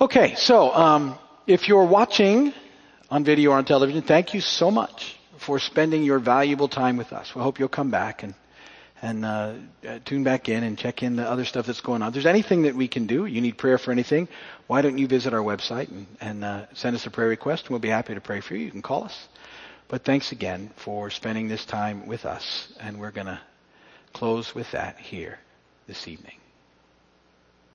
Okay, 0.00 0.34
so 0.34 0.74
um, 0.74 1.18
if 1.46 1.68
you're 1.68 1.84
watching 1.84 2.52
on 3.10 3.24
video 3.24 3.50
or 3.50 3.56
on 3.56 3.64
television, 3.64 4.02
thank 4.02 4.34
you 4.34 4.40
so 4.40 4.70
much 4.70 5.16
for 5.38 5.58
spending 5.58 6.02
your 6.02 6.18
valuable 6.18 6.68
time 6.68 6.96
with 6.96 7.12
us. 7.12 7.34
We 7.34 7.42
hope 7.42 7.58
you'll 7.58 7.68
come 7.68 7.90
back 7.90 8.22
and 8.22 8.34
and 9.02 9.22
uh, 9.22 9.54
uh, 9.86 9.98
tune 10.06 10.24
back 10.24 10.48
in 10.48 10.64
and 10.64 10.78
check 10.78 11.02
in 11.02 11.16
the 11.16 11.28
other 11.28 11.44
stuff 11.44 11.66
that's 11.66 11.82
going 11.82 12.00
on. 12.00 12.08
If 12.08 12.14
there's 12.14 12.26
anything 12.26 12.62
that 12.62 12.74
we 12.74 12.88
can 12.88 13.06
do, 13.06 13.26
you 13.26 13.42
need 13.42 13.58
prayer 13.58 13.76
for 13.76 13.92
anything, 13.92 14.28
why 14.66 14.80
don't 14.80 14.96
you 14.96 15.06
visit 15.06 15.34
our 15.34 15.42
website 15.42 15.90
and, 15.90 16.06
and 16.22 16.42
uh, 16.42 16.66
send 16.72 16.96
us 16.96 17.04
a 17.04 17.10
prayer 17.10 17.28
request, 17.28 17.64
and 17.64 17.70
we'll 17.70 17.80
be 17.80 17.90
happy 17.90 18.14
to 18.14 18.22
pray 18.22 18.40
for 18.40 18.56
you. 18.56 18.64
You 18.64 18.70
can 18.70 18.80
call 18.80 19.04
us. 19.04 19.28
But 19.88 20.06
thanks 20.06 20.32
again 20.32 20.70
for 20.76 21.10
spending 21.10 21.48
this 21.48 21.66
time 21.66 22.06
with 22.06 22.24
us, 22.24 22.72
and 22.80 22.98
we're 22.98 23.10
going 23.10 23.26
to 23.26 23.40
close 24.14 24.54
with 24.54 24.70
that 24.70 24.96
here 24.96 25.38
this 25.86 26.08
evening. 26.08 26.43